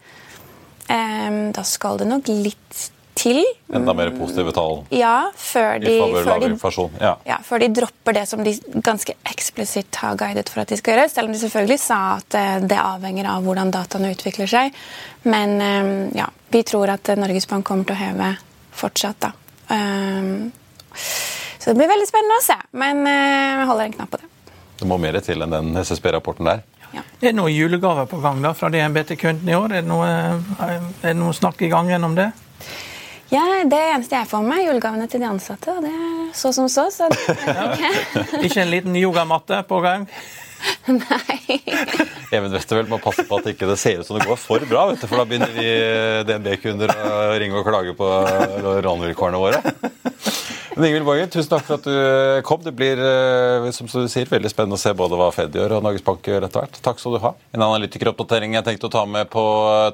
Eh, 0.87 1.41
da 1.55 1.65
skal 1.67 2.01
det 2.01 2.09
nok 2.11 2.29
litt 2.31 2.85
til. 3.17 3.41
Enda 3.73 3.95
mer 3.97 4.11
positive 4.13 4.51
tall 4.53 4.83
ja, 4.93 5.31
før 5.33 5.79
de, 5.81 5.95
før 6.21 6.43
de, 6.43 6.51
ja. 7.01 7.15
Ja, 7.25 7.39
før 7.43 7.63
de 7.63 7.71
dropper 7.73 8.13
det 8.13 8.27
som 8.29 8.43
de 8.45 8.53
ganske 8.85 9.15
eksplisitt 9.25 9.97
har 10.03 10.19
guidet 10.19 10.51
for 10.53 10.61
at 10.61 10.69
de 10.69 10.77
skal 10.77 10.93
gjøre. 10.93 11.07
Selv 11.09 11.31
om 11.31 11.33
de 11.33 11.41
selvfølgelig 11.41 11.79
sa 11.81 11.99
at 12.19 12.37
det 12.69 12.77
avhenger 12.77 13.31
av 13.31 13.47
hvordan 13.47 13.73
dataene 13.73 14.13
utvikler 14.13 14.51
seg. 14.51 14.77
Men 15.25 15.57
ja, 16.13 16.29
vi 16.53 16.61
tror 16.67 16.93
at 16.93 17.09
Norges 17.17 17.49
Bank 17.49 17.65
kommer 17.65 17.89
til 17.89 17.97
å 17.97 18.01
heve 18.05 18.31
fortsatt. 18.77 19.19
da. 19.25 19.33
Um, 19.69 20.51
så 20.93 21.69
det 21.71 21.77
blir 21.79 21.91
veldig 21.91 22.07
spennende 22.07 22.39
å 22.39 22.45
se. 22.45 22.57
Men 22.77 23.03
jeg 23.07 23.59
uh, 23.61 23.67
holder 23.71 23.89
en 23.89 23.95
knapp 23.99 24.15
på 24.15 24.21
det. 24.23 24.31
Det 24.77 24.87
må 24.89 24.97
mer 25.01 25.17
til 25.25 25.41
enn 25.41 25.53
den 25.55 25.71
SSB-rapporten 25.81 26.47
der? 26.47 26.65
Ja. 26.93 27.01
Er 27.01 27.29
det 27.29 27.35
noen 27.35 27.51
julegaver 27.51 28.07
på 28.07 28.19
gang 28.23 28.39
da, 28.43 28.53
fra 28.55 28.69
DNB 28.71 29.01
til 29.09 29.19
kunden 29.19 29.49
i 29.49 29.55
år? 29.57 29.71
Er 29.71 29.81
det, 29.81 29.89
noe, 29.89 30.07
er 30.63 30.77
det 31.01 31.17
noe 31.19 31.35
snakk 31.35 31.61
i 31.65 31.71
gang 31.71 31.89
gjennom 31.91 32.15
det? 32.17 32.29
Ja, 33.33 33.43
Det 33.67 33.79
eneste 33.91 34.15
jeg 34.15 34.29
får 34.29 34.43
med, 34.45 34.61
er 34.61 34.69
julegavene 34.69 35.07
til 35.11 35.19
de 35.19 35.27
ansatte. 35.27 35.73
og 35.75 35.83
Det 35.83 35.91
er 35.91 36.29
så 36.37 36.53
som 36.55 36.69
så. 36.71 36.87
så 36.93 37.09
ikke. 37.11 37.91
ikke 38.47 38.61
en 38.61 38.71
liten 38.71 38.95
yogamatte 38.95 39.59
på 39.67 39.81
gang? 39.83 40.07
Nei. 40.87 41.57
Even 42.31 42.53
Westerveld 42.53 42.89
må 42.91 42.99
passe 43.03 43.25
på 43.27 43.39
at 43.39 43.47
det 43.47 43.55
ikke 43.55 43.75
ser 43.79 44.01
ut 44.01 44.07
som 44.07 44.17
det 44.17 44.27
går 44.27 44.39
for 44.39 44.63
bra, 44.69 44.87
du, 44.91 45.03
for 45.03 45.19
da 45.19 45.27
begynner 45.27 45.53
vi 45.55 45.67
DNB-kunder 46.27 46.93
å 46.93 47.17
ringe 47.39 47.59
og 47.59 47.67
klage 47.67 47.95
på 47.97 48.11
rånvilkårene 48.87 49.41
våre. 49.41 49.61
Ingvild 50.77 51.07
Bogen, 51.07 51.29
tusen 51.33 51.49
takk 51.49 51.63
for 51.65 51.79
at 51.79 51.85
du 51.87 52.41
kom. 52.45 52.59
Det 52.61 52.69
blir 52.77 52.99
eh, 53.01 53.65
som 53.73 53.87
du 53.89 54.05
sier, 54.11 54.27
veldig 54.29 54.49
spennende 54.51 54.77
å 54.77 54.81
se 54.81 54.91
både 54.93 55.17
hva 55.17 55.31
Fed 55.33 55.55
gjør 55.57 55.79
og 55.79 55.85
Norges 55.87 56.03
Bank 56.05 56.27
gjør 56.29 56.45
etter 56.45 56.61
hvert. 56.61 56.77
Takk 56.85 57.01
skal 57.01 57.15
du 57.15 57.21
ha. 57.23 57.31
En 57.57 57.63
analytikeroppdatering 57.65 58.53
jeg 58.53 58.65
tenkte 58.67 58.85
å 58.85 58.93
ta 58.93 59.01
med 59.09 59.25
på 59.33 59.41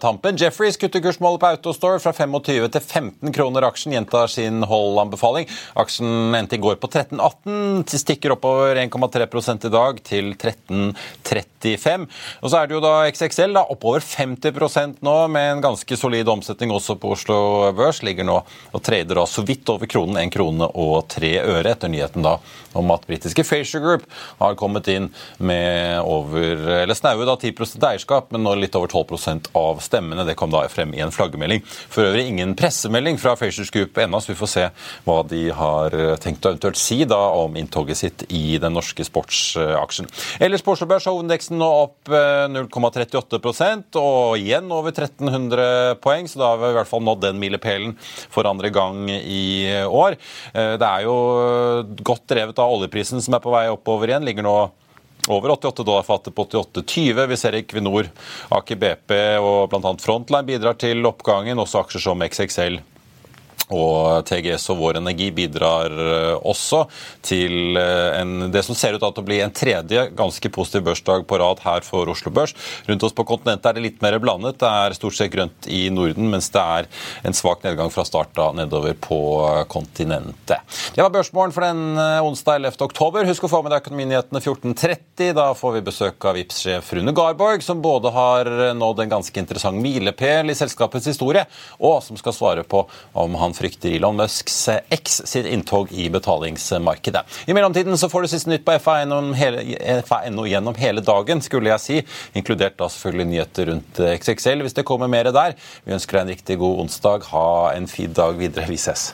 tampen. 0.03 0.35
Jeffreys 0.35 0.75
kutter 0.81 0.99
kursmålet 1.05 1.39
på 1.39 1.51
Autostore 1.53 2.01
fra 2.03 2.11
25 2.11 2.35
til 2.75 2.81
15 2.81 3.31
kroner 3.37 3.67
aksjen. 3.69 3.95
Gjentar 3.95 4.27
sin 4.33 4.59
hold-anbefaling. 4.67 5.47
Aksjen 5.79 6.35
endte 6.35 6.59
i 6.59 6.63
går 6.65 6.75
på 6.83 6.91
13,18, 6.91 7.87
stikker 8.03 8.35
oppover 8.35 8.81
1,3 8.83 9.55
i 9.69 9.73
dag 9.77 10.03
til 10.03 10.33
13,35. 10.35 12.05
Og 12.43 12.51
så 12.51 12.59
er 12.59 12.67
det 12.67 12.75
jo 12.75 12.83
da 12.83 12.93
XXL 13.07 13.55
da, 13.55 13.63
oppover 13.71 14.03
50% 14.03 14.99
nå, 14.99 15.15
med 15.31 15.49
en 15.53 15.63
ganske 15.63 15.99
solid 15.99 16.27
omsetning 16.35 16.75
også 16.75 16.99
på 16.99 17.15
Oslo 17.15 17.39
Børs. 17.71 18.03
Ligger 18.03 18.27
nå 18.27 18.41
og 18.43 18.83
trader 18.83 19.21
da 19.21 19.27
så 19.29 19.47
vidt 19.47 19.71
over 19.71 19.87
kronen, 19.87 20.19
1 20.19 20.35
krone 20.35 20.72
og 20.73 21.07
tre 21.11 21.35
øre 21.41 21.73
etter 21.73 21.91
nyheten 21.91 22.25
da 22.25 22.37
om 22.73 22.91
at 22.93 23.05
britiske 23.07 23.45
Frazier 23.45 23.83
Group 23.83 24.05
har 24.39 24.55
kommet 24.59 24.87
inn 24.89 25.09
med 25.37 26.01
over, 26.09 26.63
eller 26.81 26.97
snaue 26.97 27.27
da 27.27 27.35
10% 27.37 27.83
eierskap, 27.85 28.31
men 28.33 28.45
nå 28.45 28.55
litt 28.57 28.75
over 28.77 28.89
12% 28.89 29.51
av 29.57 29.81
stemmene. 29.83 30.25
Det 30.27 30.37
kom 30.39 30.51
da 30.53 30.63
frem 30.71 30.93
i 30.97 31.03
en 31.03 31.13
flaggemelding. 31.13 31.63
For 31.93 32.07
øvrig 32.07 32.25
ingen 32.31 32.55
pressemelding 32.57 33.19
fra 33.21 33.35
Fraziers 33.39 33.71
Group 33.73 33.97
ennå, 34.01 34.21
så 34.21 34.33
vi 34.33 34.39
får 34.39 34.51
se 34.53 34.67
hva 35.05 35.19
de 35.29 35.43
har 35.53 35.97
tenkt 36.23 36.45
å 36.45 36.53
eventuelt 36.53 36.79
si 36.79 37.03
da 37.09 37.21
om 37.37 37.57
inntoget 37.59 37.99
sitt 37.99 38.25
i 38.33 38.57
den 38.61 38.75
norske 38.75 39.05
sportsaksjen. 39.05 40.09
Ellers 40.43 40.65
på 40.65 40.73
Oslo 40.75 40.89
Børs 40.89 41.07
nå 41.53 41.69
opp 41.69 42.09
0,38% 42.09 43.99
og 43.99 44.37
igjen 44.39 44.71
over 44.73 44.93
1300 44.93 45.99
poeng, 46.03 46.29
så 46.29 46.41
da 46.41 46.51
har 46.53 46.61
vi 46.61 46.71
i 46.73 46.77
hvert 46.79 46.89
fall 46.89 47.03
nådd 47.05 47.23
den 47.27 47.41
milepælen 47.41 47.95
for 48.33 48.47
andre 48.49 48.71
gang 48.73 49.05
i 49.11 49.69
år. 49.85 50.17
Det 50.53 50.85
er 50.85 51.05
jo 51.07 51.13
godt 52.05 52.27
drevet 52.29 52.59
av 52.61 52.69
oljeprisen 52.75 53.21
som 53.25 53.33
er 53.33 53.41
på 53.41 53.53
vei 53.53 53.65
oppover 53.73 54.11
igjen. 54.11 54.25
ligger 54.27 54.45
nå 54.45 54.57
over 55.33 55.55
88 55.55 55.83
dollar 55.83 56.05
fatet 56.05 56.35
på 56.35 56.45
88,20. 56.45 57.25
Vi 57.31 57.37
ser 57.39 57.57
Equinor, 57.57 58.09
Aker 58.53 58.77
BP 58.77 59.13
og 59.41 59.71
bl.a. 59.71 59.93
Frontline 60.03 60.45
bidrar 60.45 60.77
til 60.77 61.01
oppgangen. 61.09 61.61
Også 61.63 61.81
aksjer 61.81 62.05
som 62.05 62.21
XXL 62.21 62.81
og 63.71 64.25
TGS 64.27 64.65
og 64.73 64.79
Vår 64.81 64.99
Energi 64.99 65.29
bidrar 65.35 65.93
eh, 65.93 66.35
også 66.35 66.83
til 67.23 67.77
eh, 67.79 68.19
en, 68.19 68.49
det 68.51 68.63
som 68.65 68.75
ser 68.75 68.97
ut 68.97 69.03
til 69.03 69.23
å 69.23 69.25
bli 69.25 69.39
en 69.43 69.53
tredje 69.55 70.07
ganske 70.17 70.51
positiv 70.53 70.83
børsdag 70.89 71.23
på 71.29 71.39
rad 71.39 71.61
her 71.63 71.85
for 71.85 72.09
Oslo 72.11 72.33
Børs. 72.33 72.55
Rundt 72.89 73.05
oss 73.07 73.15
på 73.15 73.25
kontinentet 73.27 73.69
er 73.69 73.77
det 73.77 73.85
litt 73.85 74.03
mer 74.03 74.17
blandet. 74.23 74.59
Det 74.59 74.67
er 74.67 74.97
stort 74.97 75.15
sett 75.17 75.31
grønt 75.33 75.69
i 75.71 75.85
Norden, 75.93 76.27
mens 76.33 76.49
det 76.53 76.63
er 76.63 76.89
en 77.23 77.37
svak 77.37 77.63
nedgang 77.63 77.91
fra 77.93 78.05
start 78.07 78.37
av 78.41 78.57
nedover 78.57 78.97
på 78.99 79.21
kontinentet. 79.71 80.59
Det 80.95 81.01
var 81.03 81.13
børsmålen 81.13 81.55
for 81.55 81.65
den 81.65 81.95
eh, 81.95 82.19
onsdag 82.25 82.59
11. 82.59 82.77
oktober. 82.83 83.29
Husk 83.29 83.47
å 83.47 83.51
få 83.51 83.63
med 83.63 83.71
deg 83.73 83.83
Økonominyhetene 83.83 84.43
14.30. 84.43 85.31
Da 85.39 85.47
får 85.57 85.77
vi 85.77 85.85
besøk 85.87 86.27
av 86.27 86.37
Vipps-sjef 86.37 86.91
Rune 86.97 87.15
Garborg, 87.15 87.63
som 87.63 87.81
både 87.83 88.11
har 88.13 88.51
nådd 88.75 89.05
en 89.05 89.15
ganske 89.17 89.39
interessant 89.39 89.79
milepæl 89.79 90.51
i 90.51 90.57
selskapets 90.57 91.07
historie, 91.09 91.45
og 91.79 92.01
som 92.03 92.19
skal 92.19 92.35
svare 92.35 92.67
på 92.67 92.83
om 93.19 93.35
han 93.39 93.55
frykter 93.63 93.95
Elon 93.95 94.17
Musks 94.19 94.57
X 94.91 95.21
sitt 95.25 95.47
inntog 95.47 95.91
i 95.91 96.09
betalingsmarkedet. 96.11 97.23
I 97.47 97.55
mellomtiden 97.55 97.97
så 97.97 98.09
får 98.11 98.25
du 98.25 98.31
siste 98.33 98.51
nytt 98.51 98.65
på 98.67 98.75
FA.no 98.83 100.47
gjennom 100.49 100.75
hele 100.79 101.03
dagen, 101.05 101.43
skulle 101.45 101.71
jeg 101.71 101.83
si. 101.83 102.01
Inkludert 102.35 102.75
da 102.81 102.89
selvfølgelig 102.91 103.29
nyheter 103.31 103.71
rundt 103.71 104.03
XXL, 104.17 104.65
hvis 104.65 104.75
det 104.75 104.87
kommer 104.87 105.11
mer 105.11 105.31
der. 105.31 105.55
Vi 105.87 105.95
ønsker 105.95 106.19
deg 106.19 106.25
en 106.25 106.35
riktig 106.35 106.59
god 106.59 106.83
onsdag. 106.83 107.31
Ha 107.31 107.47
en 107.77 107.87
fin 107.87 108.11
dag 108.11 108.35
videre. 108.41 108.67
Vi 108.67 108.81
ses. 108.81 109.13